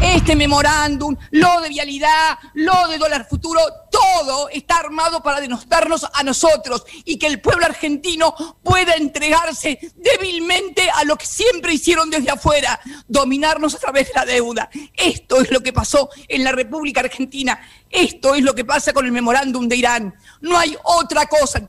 este 0.03 0.35
memorándum, 0.35 1.15
lo 1.31 1.61
de 1.61 1.69
vialidad, 1.69 2.37
lo 2.55 2.87
de 2.89 2.97
dólar 2.97 3.27
futuro, 3.27 3.61
todo 3.89 4.49
está 4.49 4.77
armado 4.77 5.23
para 5.23 5.39
denostarnos 5.39 6.05
a 6.13 6.23
nosotros 6.23 6.85
y 7.05 7.17
que 7.17 7.27
el 7.27 7.39
pueblo 7.39 7.65
argentino 7.65 8.35
pueda 8.61 8.95
entregarse 8.95 9.79
débilmente 9.95 10.89
a 10.89 11.05
lo 11.05 11.15
que 11.15 11.25
siempre 11.25 11.73
hicieron 11.73 12.09
desde 12.09 12.31
afuera, 12.31 12.79
dominarnos 13.07 13.75
a 13.75 13.79
través 13.79 14.07
de 14.09 14.13
la 14.15 14.25
deuda. 14.25 14.69
Esto 14.93 15.41
es 15.41 15.49
lo 15.51 15.61
que 15.61 15.71
pasó 15.71 16.09
en 16.27 16.43
la 16.43 16.51
República 16.51 16.99
Argentina, 16.99 17.59
esto 17.89 18.35
es 18.35 18.43
lo 18.43 18.53
que 18.53 18.65
pasa 18.65 18.91
con 18.91 19.05
el 19.05 19.11
memorándum 19.13 19.67
de 19.67 19.77
Irán. 19.77 20.15
No 20.41 20.57
hay 20.57 20.75
otra 20.83 21.27
cosa. 21.27 21.67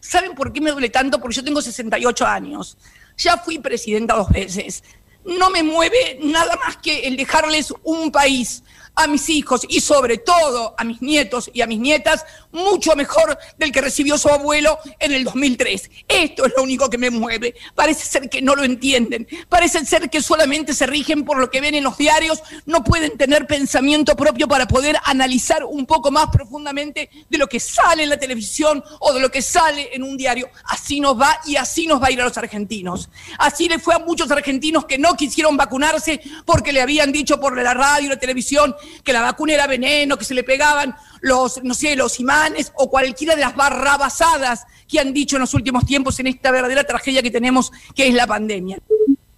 ¿Saben 0.00 0.34
por 0.34 0.52
qué 0.52 0.60
me 0.60 0.70
duele 0.70 0.90
tanto? 0.90 1.18
Porque 1.18 1.36
yo 1.36 1.44
tengo 1.44 1.60
68 1.60 2.26
años. 2.26 2.78
Ya 3.16 3.38
fui 3.38 3.58
presidenta 3.58 4.14
dos 4.14 4.28
veces 4.30 4.82
no 5.24 5.50
me 5.50 5.62
mueve 5.62 6.18
nada 6.20 6.56
más 6.56 6.76
que 6.76 7.00
el 7.00 7.16
dejarles 7.16 7.72
un 7.82 8.10
país 8.10 8.62
a 8.94 9.06
mis 9.06 9.28
hijos 9.30 9.62
y 9.68 9.80
sobre 9.80 10.18
todo 10.18 10.74
a 10.76 10.84
mis 10.84 11.00
nietos 11.00 11.50
y 11.52 11.62
a 11.62 11.66
mis 11.66 11.78
nietas 11.78 12.24
mucho 12.52 12.94
mejor 12.94 13.38
del 13.56 13.72
que 13.72 13.80
recibió 13.80 14.18
su 14.18 14.28
abuelo 14.28 14.78
en 14.98 15.12
el 15.12 15.24
2003. 15.24 15.90
Esto 16.06 16.44
es 16.44 16.52
lo 16.56 16.62
único 16.62 16.90
que 16.90 16.98
me 16.98 17.10
mueve. 17.10 17.54
Parece 17.74 18.04
ser 18.04 18.28
que 18.28 18.42
no 18.42 18.54
lo 18.54 18.64
entienden. 18.64 19.26
Parece 19.48 19.84
ser 19.86 20.10
que 20.10 20.20
solamente 20.20 20.74
se 20.74 20.86
rigen 20.86 21.24
por 21.24 21.38
lo 21.38 21.50
que 21.50 21.60
ven 21.60 21.74
en 21.74 21.84
los 21.84 21.96
diarios. 21.96 22.42
No 22.66 22.84
pueden 22.84 23.16
tener 23.16 23.46
pensamiento 23.46 24.14
propio 24.14 24.46
para 24.46 24.68
poder 24.68 24.98
analizar 25.04 25.64
un 25.64 25.86
poco 25.86 26.10
más 26.10 26.28
profundamente 26.30 27.08
de 27.28 27.38
lo 27.38 27.46
que 27.48 27.60
sale 27.60 28.02
en 28.02 28.10
la 28.10 28.18
televisión 28.18 28.84
o 29.00 29.14
de 29.14 29.20
lo 29.20 29.30
que 29.30 29.40
sale 29.40 29.90
en 29.94 30.02
un 30.02 30.16
diario. 30.16 30.50
Así 30.64 31.00
nos 31.00 31.18
va 31.18 31.40
y 31.46 31.56
así 31.56 31.86
nos 31.86 32.02
va 32.02 32.08
a 32.08 32.10
ir 32.10 32.20
a 32.20 32.24
los 32.24 32.36
argentinos. 32.36 33.08
Así 33.38 33.68
le 33.68 33.78
fue 33.78 33.94
a 33.94 33.98
muchos 33.98 34.30
argentinos 34.30 34.84
que 34.84 34.98
no 34.98 35.16
quisieron 35.16 35.56
vacunarse 35.56 36.20
porque 36.44 36.72
le 36.72 36.82
habían 36.82 37.12
dicho 37.12 37.40
por 37.40 37.56
la 37.60 37.72
radio 37.72 38.10
la 38.10 38.18
televisión 38.18 38.74
que 39.04 39.12
la 39.12 39.20
vacuna 39.20 39.54
era 39.54 39.66
veneno, 39.66 40.16
que 40.16 40.24
se 40.24 40.34
le 40.34 40.44
pegaban 40.44 40.94
los, 41.20 41.62
no 41.62 41.74
sé, 41.74 41.96
los 41.96 42.20
imanes 42.20 42.72
o 42.76 42.90
cualquiera 42.90 43.34
de 43.34 43.42
las 43.42 43.56
barrabasadas 43.56 44.64
que 44.88 45.00
han 45.00 45.12
dicho 45.12 45.36
en 45.36 45.40
los 45.40 45.54
últimos 45.54 45.86
tiempos 45.86 46.18
en 46.20 46.26
esta 46.26 46.50
verdadera 46.50 46.84
tragedia 46.84 47.22
que 47.22 47.30
tenemos, 47.30 47.72
que 47.94 48.08
es 48.08 48.14
la 48.14 48.26
pandemia. 48.26 48.78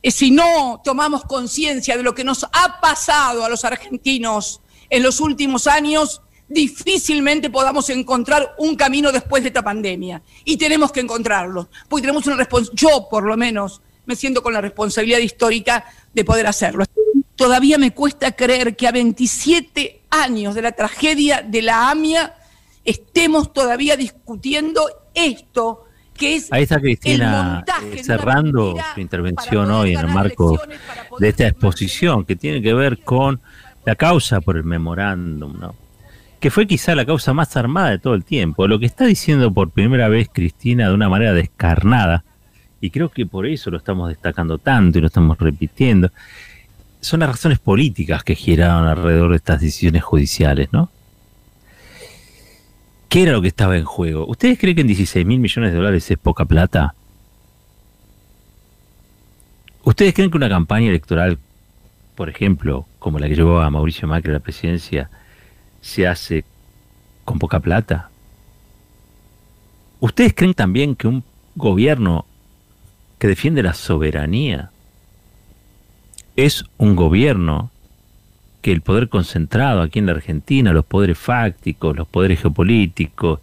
Eh, 0.03 0.11
si 0.11 0.31
no 0.31 0.81
tomamos 0.85 1.25
conciencia 1.25 1.97
de 1.97 2.03
lo 2.03 2.15
que 2.15 2.25
nos 2.25 2.45
ha 2.45 2.81
pasado 2.81 3.45
a 3.45 3.49
los 3.49 3.65
argentinos 3.65 4.61
en 4.91 5.03
los 5.03 5.21
últimos 5.21 5.67
años, 5.67 6.21
difícilmente 6.49 7.51
podamos 7.51 7.89
encontrar 7.91 8.55
un 8.59 8.77
camino 8.77 9.13
después 9.13 9.43
de 9.43 9.49
esta 9.49 9.63
pandemia. 9.63 10.23
Y 10.45 10.57
tenemos 10.57 10.93
que 10.93 11.01
encontrarlo, 11.01 11.69
porque 11.89 12.03
tenemos 12.03 12.27
una 12.27 12.37
responsabilidad, 12.37 12.77
yo 12.77 13.09
por 13.09 13.25
lo 13.25 13.37
menos 13.37 13.81
me 14.07 14.17
siento 14.17 14.43
con 14.43 14.53
la 14.53 14.61
responsabilidad 14.61 15.19
histórica 15.19 15.85
de 16.13 16.25
poder 16.25 16.47
hacerlo. 16.47 16.85
Todavía 17.37 17.79
me 17.79 17.93
cuesta 17.93 18.33
creer 18.33 18.77
que 18.77 18.87
a 18.87 18.93
27 18.93 20.03
años 20.11 20.55
de 20.55 20.63
la 20.63 20.73
tragedia 20.73 21.43
de 21.43 21.63
la 21.63 21.91
AMIA 21.91 22.35
estemos 22.85 23.53
todavía 23.53 23.97
discutiendo 23.97 24.87
esto 25.15 25.85
que 26.15 26.37
es 26.37 26.53
Ahí 26.53 26.63
está 26.63 26.81
Cristina 26.81 27.65
eh, 27.83 28.05
cerrando 28.05 28.77
su 28.95 29.01
intervención 29.01 29.71
hoy 29.71 29.95
en 29.95 30.01
el 30.01 30.09
marco 30.09 30.61
de 31.19 31.29
esta 31.29 31.49
exposición 31.49 32.25
que 32.25 32.37
tiene 32.37 32.63
que 32.63 32.73
ver 32.73 33.03
con 33.03 33.41
la 33.85 33.97
causa 33.97 34.41
por 34.41 34.57
el 34.57 34.65
memorándum, 34.65 35.59
¿no? 35.59 35.75
que 36.45 36.51
fue 36.51 36.67
quizá 36.67 36.95
la 36.95 37.07
causa 37.07 37.33
más 37.33 37.57
armada 37.57 37.89
de 37.89 37.99
todo 37.99 38.13
el 38.13 38.23
tiempo. 38.23 38.69
Lo 38.69 38.79
que 38.79 38.85
está 38.85 39.07
diciendo 39.07 39.51
por 39.51 39.71
primera 39.71 40.09
vez 40.09 40.29
Cristina 40.31 40.89
de 40.89 40.95
una 40.95 41.09
manera 41.09 41.33
descarnada, 41.33 42.23
y 42.83 42.91
creo 42.91 43.09
que 43.09 43.25
por 43.25 43.47
eso 43.47 43.71
lo 43.71 43.79
estamos 43.79 44.11
destacando 44.11 44.59
tanto 44.59 44.99
y 44.99 45.01
lo 45.01 45.07
estamos 45.07 45.39
repitiendo, 45.39 46.11
son 47.05 47.21
las 47.21 47.29
razones 47.29 47.59
políticas 47.59 48.25
que 48.25 48.35
giraron 48.35 48.89
alrededor 48.89 49.31
de 49.31 49.37
estas 49.37 49.61
decisiones 49.61 50.03
judiciales, 50.03 50.73
¿no? 50.73 50.91
¿Qué 53.11 53.23
era 53.23 53.33
lo 53.33 53.43
que 53.43 53.49
estaba 53.49 53.77
en 53.77 53.85
juego? 53.85 54.27
¿Ustedes 54.27 54.59
creen 54.59 54.75
que 54.75 54.81
en 54.81 54.87
16 54.87 55.27
mil 55.27 55.39
millones 55.39 55.73
de 55.73 55.77
dólares 55.77 56.11
es 56.11 56.17
poca 56.17 56.47
plata? 56.47 56.95
¿Ustedes 59.85 60.15
creen 60.15 60.31
que 60.31 60.39
una 60.39 60.49
campaña 60.49 60.89
electoral, 60.89 61.39
por 62.17 62.31
ejemplo, 62.31 62.87
como 62.99 63.19
la 63.19 63.29
que 63.29 63.37
llevó 63.37 63.61
a 63.61 63.69
Mauricio 63.69 64.09
Macri 64.09 64.31
a 64.31 64.35
la 64.35 64.41
presidencia, 64.41 65.11
se 65.83 66.09
hace 66.09 66.45
con 67.27 67.39
poca 67.39 67.61
plata? 67.61 68.09
¿Ustedes 70.01 70.33
creen 70.35 70.55
también 70.55 70.97
que 70.97 71.07
un 71.07 71.23
gobierno 71.55 72.25
que 73.19 73.29
defiende 73.29 73.63
la 73.63 73.75
soberanía 73.75 74.71
es 76.37 76.65
un 76.79 76.97
gobierno 76.97 77.71
que 78.63 78.73
el 78.73 78.81
poder 78.81 79.09
concentrado 79.09 79.83
aquí 79.83 79.99
en 79.99 80.07
la 80.07 80.13
Argentina, 80.13 80.73
los 80.73 80.87
poderes 80.87 81.19
fácticos, 81.19 81.97
los 81.97 82.09
poderes 82.09 82.41
geopolíticos, 82.41 83.41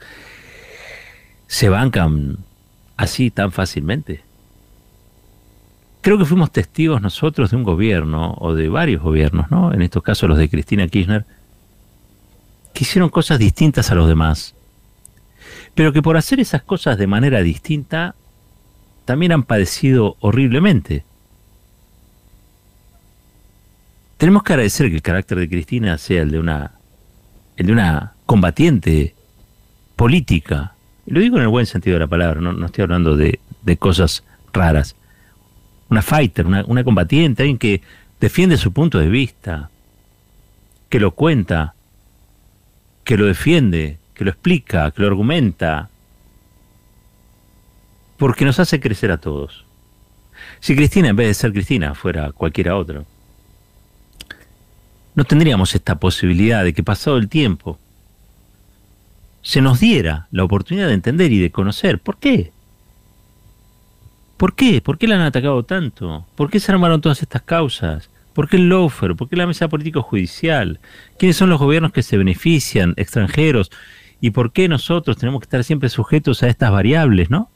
se 1.47 1.69
bancan 1.69 2.37
así 2.97 3.29
tan 3.29 3.51
fácilmente. 3.51 4.23
Creo 6.01 6.17
que 6.17 6.25
fuimos 6.25 6.51
testigos 6.51 7.01
nosotros 7.01 7.51
de 7.51 7.57
un 7.57 7.63
gobierno, 7.63 8.35
o 8.39 8.55
de 8.55 8.69
varios 8.69 9.03
gobiernos, 9.03 9.51
¿no? 9.51 9.71
En 9.71 9.83
estos 9.83 10.01
casos 10.01 10.27
los 10.27 10.39
de 10.39 10.49
Cristina 10.49 10.87
Kirchner, 10.87 11.25
que 12.73 12.83
hicieron 12.83 13.09
cosas 13.09 13.37
distintas 13.37 13.91
a 13.91 13.95
los 13.95 14.07
demás, 14.07 14.55
pero 15.75 15.93
que 15.93 16.01
por 16.01 16.17
hacer 16.17 16.39
esas 16.39 16.63
cosas 16.63 16.97
de 16.97 17.05
manera 17.05 17.41
distinta, 17.41 18.15
también 19.05 19.31
han 19.31 19.43
padecido 19.43 20.15
horriblemente. 20.19 21.03
Tenemos 24.21 24.43
que 24.43 24.53
agradecer 24.53 24.87
que 24.89 24.97
el 24.97 25.01
carácter 25.01 25.39
de 25.39 25.49
Cristina 25.49 25.97
sea 25.97 26.21
el 26.21 26.29
de 26.29 26.37
una, 26.37 26.73
el 27.57 27.65
de 27.65 27.73
una 27.73 28.13
combatiente 28.27 29.15
política. 29.95 30.75
Y 31.07 31.13
lo 31.13 31.21
digo 31.21 31.37
en 31.37 31.41
el 31.41 31.47
buen 31.47 31.65
sentido 31.65 31.95
de 31.95 32.01
la 32.01 32.07
palabra, 32.07 32.39
no, 32.39 32.63
estoy 32.63 32.83
hablando 32.83 33.17
de, 33.17 33.39
cosas 33.79 34.23
raras. 34.53 34.95
Una 35.89 36.03
fighter, 36.03 36.45
una, 36.45 36.63
una 36.67 36.83
combatiente, 36.83 37.41
alguien 37.41 37.57
que 37.57 37.81
defiende 38.19 38.57
su 38.57 38.71
punto 38.71 38.99
de 38.99 39.09
vista, 39.09 39.71
que 40.89 40.99
lo 40.99 41.15
cuenta, 41.15 41.73
que 43.03 43.17
lo 43.17 43.25
defiende, 43.25 43.97
que 44.13 44.23
lo 44.23 44.29
explica, 44.29 44.91
que 44.91 45.01
lo 45.01 45.07
argumenta, 45.07 45.89
porque 48.17 48.45
nos 48.45 48.59
hace 48.59 48.79
crecer 48.79 49.09
a 49.09 49.17
todos. 49.17 49.65
Si 50.59 50.75
Cristina, 50.75 51.09
en 51.09 51.15
vez 51.15 51.25
de 51.25 51.33
ser 51.33 51.53
Cristina, 51.53 51.95
fuera 51.95 52.31
cualquiera 52.31 52.75
otro, 52.75 53.07
no 55.15 55.23
tendríamos 55.25 55.75
esta 55.75 55.99
posibilidad 55.99 56.63
de 56.63 56.73
que 56.73 56.83
pasado 56.83 57.17
el 57.17 57.27
tiempo 57.27 57.79
se 59.41 59.61
nos 59.61 59.79
diera 59.79 60.27
la 60.31 60.43
oportunidad 60.43 60.87
de 60.87 60.93
entender 60.93 61.31
y 61.31 61.39
de 61.39 61.51
conocer 61.51 61.99
por 61.99 62.17
qué. 62.17 62.51
¿Por 64.37 64.55
qué? 64.55 64.81
¿Por 64.81 64.97
qué 64.97 65.07
la 65.07 65.15
han 65.15 65.21
atacado 65.21 65.63
tanto? 65.63 66.25
¿Por 66.35 66.49
qué 66.49 66.59
se 66.59 66.71
armaron 66.71 67.01
todas 67.01 67.21
estas 67.21 67.41
causas? 67.41 68.09
¿Por 68.33 68.47
qué 68.47 68.57
el 68.57 68.69
lawfare? 68.69 69.15
¿Por 69.15 69.29
qué 69.29 69.35
la 69.35 69.45
mesa 69.45 69.67
político-judicial? 69.67 70.79
¿Quiénes 71.19 71.35
son 71.35 71.49
los 71.49 71.59
gobiernos 71.59 71.91
que 71.91 72.01
se 72.01 72.17
benefician, 72.17 72.93
extranjeros? 72.97 73.71
¿Y 74.19 74.31
por 74.31 74.51
qué 74.51 74.67
nosotros 74.67 75.17
tenemos 75.17 75.41
que 75.41 75.45
estar 75.45 75.63
siempre 75.63 75.89
sujetos 75.89 76.41
a 76.43 76.47
estas 76.47 76.71
variables, 76.71 77.29
no? 77.29 77.49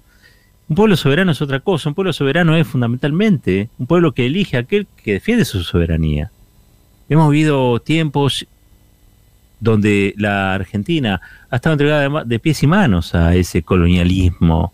Un 0.67 0.75
pueblo 0.75 0.97
soberano 0.97 1.31
es 1.31 1.41
otra 1.41 1.59
cosa. 1.59 1.89
Un 1.89 1.95
pueblo 1.95 2.11
soberano 2.11 2.55
es 2.55 2.67
fundamentalmente 2.67 3.69
un 3.77 3.87
pueblo 3.87 4.13
que 4.13 4.25
elige 4.25 4.57
a 4.57 4.61
aquel 4.61 4.87
que 5.03 5.13
defiende 5.13 5.45
su 5.45 5.63
soberanía. 5.63 6.31
Hemos 7.07 7.29
vivido 7.31 7.79
tiempos 7.79 8.47
donde 9.59 10.13
la 10.17 10.53
Argentina 10.53 11.21
ha 11.49 11.55
estado 11.55 11.73
entregada 11.73 12.23
de, 12.23 12.39
pies 12.39 12.63
y 12.63 12.67
manos 12.67 13.13
a 13.15 13.35
ese 13.35 13.61
colonialismo. 13.61 14.73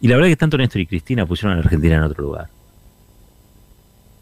Y 0.00 0.08
la 0.08 0.16
verdad 0.16 0.30
es 0.30 0.32
que 0.32 0.40
tanto 0.40 0.58
Néstor 0.58 0.80
y 0.80 0.86
Cristina 0.86 1.26
pusieron 1.26 1.52
a 1.52 1.56
la 1.56 1.62
Argentina 1.64 1.96
en 1.96 2.02
otro 2.02 2.24
lugar. 2.24 2.48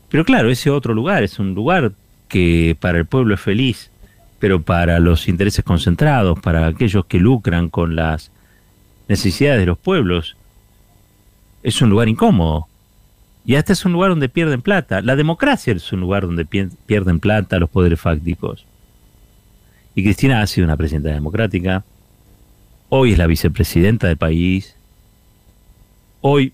Pero 0.08 0.24
claro, 0.24 0.50
ese 0.50 0.70
otro 0.70 0.94
lugar 0.94 1.22
es 1.22 1.38
un 1.38 1.54
lugar 1.54 1.92
que 2.28 2.76
para 2.80 2.98
el 2.98 3.06
pueblo 3.06 3.34
es 3.34 3.40
feliz, 3.40 3.90
pero 4.38 4.62
para 4.62 4.98
los 4.98 5.28
intereses 5.28 5.64
concentrados, 5.64 6.38
para 6.40 6.66
aquellos 6.66 7.06
que 7.06 7.18
lucran 7.18 7.68
con 7.68 7.96
las 7.96 8.30
necesidades 9.08 9.60
de 9.60 9.66
los 9.66 9.78
pueblos, 9.78 10.36
es 11.62 11.80
un 11.82 11.90
lugar 11.90 12.08
incómodo. 12.08 12.68
Y 13.46 13.54
este 13.54 13.74
es 13.74 13.84
un 13.84 13.92
lugar 13.92 14.10
donde 14.10 14.28
pierden 14.28 14.60
plata. 14.60 15.00
La 15.00 15.14
democracia 15.14 15.72
es 15.72 15.92
un 15.92 16.00
lugar 16.00 16.26
donde 16.26 16.44
pierden 16.44 17.20
plata 17.20 17.60
los 17.60 17.70
poderes 17.70 18.00
fácticos. 18.00 18.66
Y 19.94 20.02
Cristina 20.02 20.42
ha 20.42 20.46
sido 20.48 20.64
una 20.64 20.76
presidenta 20.76 21.10
democrática. 21.10 21.84
Hoy 22.88 23.12
es 23.12 23.18
la 23.18 23.28
vicepresidenta 23.28 24.08
del 24.08 24.16
país. 24.16 24.74
Hoy 26.22 26.52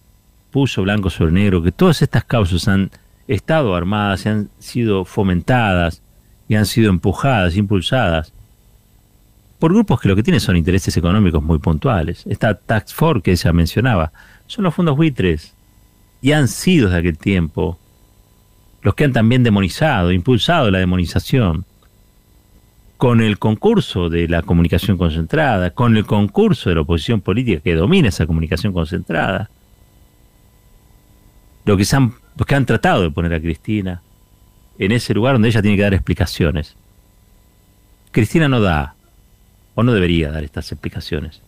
puso 0.51 0.83
blanco 0.83 1.09
sobre 1.09 1.33
negro 1.33 1.63
que 1.63 1.73
todas 1.73 2.03
estas 2.03 2.25
causas 2.25 2.69
han 2.69 2.91
estado 3.27 3.75
armadas 3.75 4.27
han 4.27 4.51
sido 4.59 5.07
fomentadas 5.07 6.03
y 6.47 6.57
han 6.57 6.67
sido 6.67 6.91
empujadas, 6.91 7.57
impulsadas 7.57 8.35
por 9.59 9.73
grupos 9.73 10.01
que 10.01 10.09
lo 10.09 10.17
que 10.17 10.23
tienen 10.23 10.41
son 10.41 10.57
intereses 10.57 10.95
económicos 10.97 11.43
muy 11.43 11.59
puntuales. 11.59 12.25
Esta 12.27 12.55
Tax 12.55 12.93
Force 12.93 13.23
que 13.23 13.37
se 13.37 13.51
mencionaba, 13.53 14.13
son 14.47 14.65
los 14.65 14.75
fondos 14.75 14.97
buitres 14.97 15.55
y 16.23 16.33
han 16.33 16.49
sido 16.49 16.87
desde 16.87 17.01
aquel 17.01 17.19
tiempo 17.19 17.79
los 18.81 18.95
que 18.95 19.05
han 19.05 19.13
también 19.13 19.43
demonizado, 19.43 20.13
impulsado 20.13 20.71
la 20.71 20.79
demonización, 20.79 21.67
con 22.97 23.21
el 23.21 23.39
concurso 23.39 24.09
de 24.09 24.29
la 24.29 24.43
comunicación 24.43 24.97
concentrada, 24.97 25.71
con 25.71 25.97
el 25.97 26.07
concurso 26.07 26.69
de 26.69 26.77
la 26.77 26.83
oposición 26.83 27.21
política 27.21 27.61
que 27.61 27.75
domina 27.75 28.09
esa 28.09 28.27
comunicación 28.27 28.73
concentrada, 28.73 29.51
lo 31.65 31.77
que, 31.77 31.85
han, 31.93 32.15
los 32.37 32.47
que 32.47 32.55
han 32.55 32.67
tratado 32.67 33.03
de 33.03 33.11
poner 33.11 33.35
a 33.35 33.41
Cristina 33.41 34.03
en 34.79 34.93
ese 34.93 35.15
lugar 35.15 35.35
donde 35.35 35.49
ella 35.49 35.63
tiene 35.63 35.77
que 35.77 35.83
dar 35.83 35.95
explicaciones. 35.95 36.77
Cristina 38.13 38.49
no 38.49 38.61
da, 38.61 38.95
o 39.75 39.83
no 39.83 39.93
debería 39.93 40.31
dar 40.31 40.45
estas 40.45 40.71
explicaciones. 40.71 41.41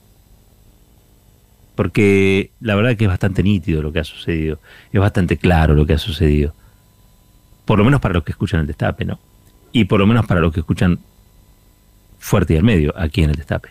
Porque 1.75 2.51
la 2.61 2.75
verdad 2.75 2.97
que 2.97 3.05
es 3.05 3.11
bastante 3.11 3.43
nítido 3.43 3.83
lo 3.83 3.93
que 3.93 4.01
ha 4.01 4.05
sucedido, 4.05 4.61
es 4.93 5.01
bastante 5.01 5.37
claro 5.37 5.75
lo 5.75 5.87
que 5.87 5.95
ha 5.95 5.99
sucedido. 5.99 6.55
Por 7.65 7.79
lo 7.79 7.85
menos 7.85 8.01
para 8.01 8.15
los 8.15 8.25
que 8.25 8.33
escuchan 8.33 8.61
el 8.61 8.67
destape, 8.67 9.05
¿no? 9.05 9.19
Y 9.73 9.85
por 9.85 9.99
lo 9.99 10.07
menos 10.07 10.27
para 10.27 10.41
los 10.41 10.53
que 10.53 10.61
escuchan 10.61 11.01
fuerte 12.19 12.55
y 12.55 12.57
al 12.57 12.63
medio, 12.63 12.95
aquí 12.97 13.23
en 13.23 13.31
el 13.31 13.37
destape. 13.37 13.71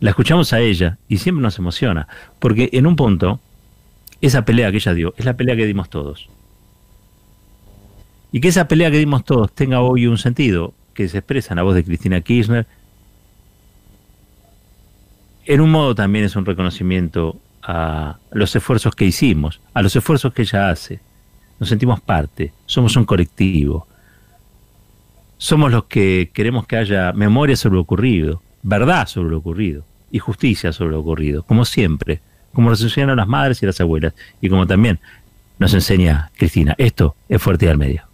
La 0.00 0.10
escuchamos 0.10 0.52
a 0.52 0.60
ella 0.60 0.98
y 1.08 1.18
siempre 1.18 1.42
nos 1.42 1.58
emociona, 1.58 2.08
porque 2.38 2.68
en 2.72 2.86
un 2.86 2.96
punto, 2.96 3.40
esa 4.20 4.44
pelea 4.44 4.70
que 4.70 4.78
ella 4.78 4.94
dio 4.94 5.14
es 5.16 5.24
la 5.24 5.36
pelea 5.36 5.56
que 5.56 5.66
dimos 5.66 5.88
todos. 5.88 6.28
Y 8.32 8.40
que 8.40 8.48
esa 8.48 8.66
pelea 8.66 8.90
que 8.90 8.98
dimos 8.98 9.24
todos 9.24 9.54
tenga 9.54 9.80
hoy 9.80 10.06
un 10.06 10.18
sentido, 10.18 10.74
que 10.94 11.08
se 11.08 11.18
expresa 11.18 11.52
en 11.52 11.56
la 11.56 11.62
voz 11.62 11.74
de 11.74 11.84
Cristina 11.84 12.20
Kirchner, 12.20 12.66
en 15.46 15.60
un 15.60 15.70
modo 15.70 15.94
también 15.94 16.24
es 16.24 16.36
un 16.36 16.44
reconocimiento 16.44 17.38
a 17.62 18.18
los 18.30 18.54
esfuerzos 18.54 18.94
que 18.94 19.04
hicimos, 19.04 19.60
a 19.72 19.82
los 19.82 19.96
esfuerzos 19.96 20.32
que 20.32 20.42
ella 20.42 20.70
hace. 20.70 21.00
Nos 21.58 21.68
sentimos 21.68 22.00
parte, 22.00 22.52
somos 22.66 22.96
un 22.96 23.04
colectivo. 23.04 23.86
Somos 25.38 25.70
los 25.70 25.84
que 25.84 26.30
queremos 26.32 26.66
que 26.66 26.76
haya 26.76 27.12
memoria 27.12 27.56
sobre 27.56 27.76
lo 27.76 27.82
ocurrido, 27.82 28.42
verdad 28.62 29.06
sobre 29.06 29.30
lo 29.30 29.38
ocurrido 29.38 29.84
y 30.10 30.18
justicia 30.18 30.72
sobre 30.72 30.92
lo 30.92 31.00
ocurrido, 31.00 31.42
como 31.42 31.64
siempre, 31.64 32.20
como 32.52 32.70
nos 32.70 32.82
enseñaron 32.82 33.16
las 33.16 33.28
madres 33.28 33.62
y 33.62 33.66
las 33.66 33.80
abuelas 33.80 34.14
y 34.40 34.48
como 34.48 34.66
también 34.66 35.00
nos 35.58 35.74
enseña 35.74 36.30
Cristina. 36.36 36.74
Esto 36.78 37.16
es 37.28 37.42
Fuerte 37.42 37.66
y 37.66 37.68
al 37.68 37.78
Medio. 37.78 38.13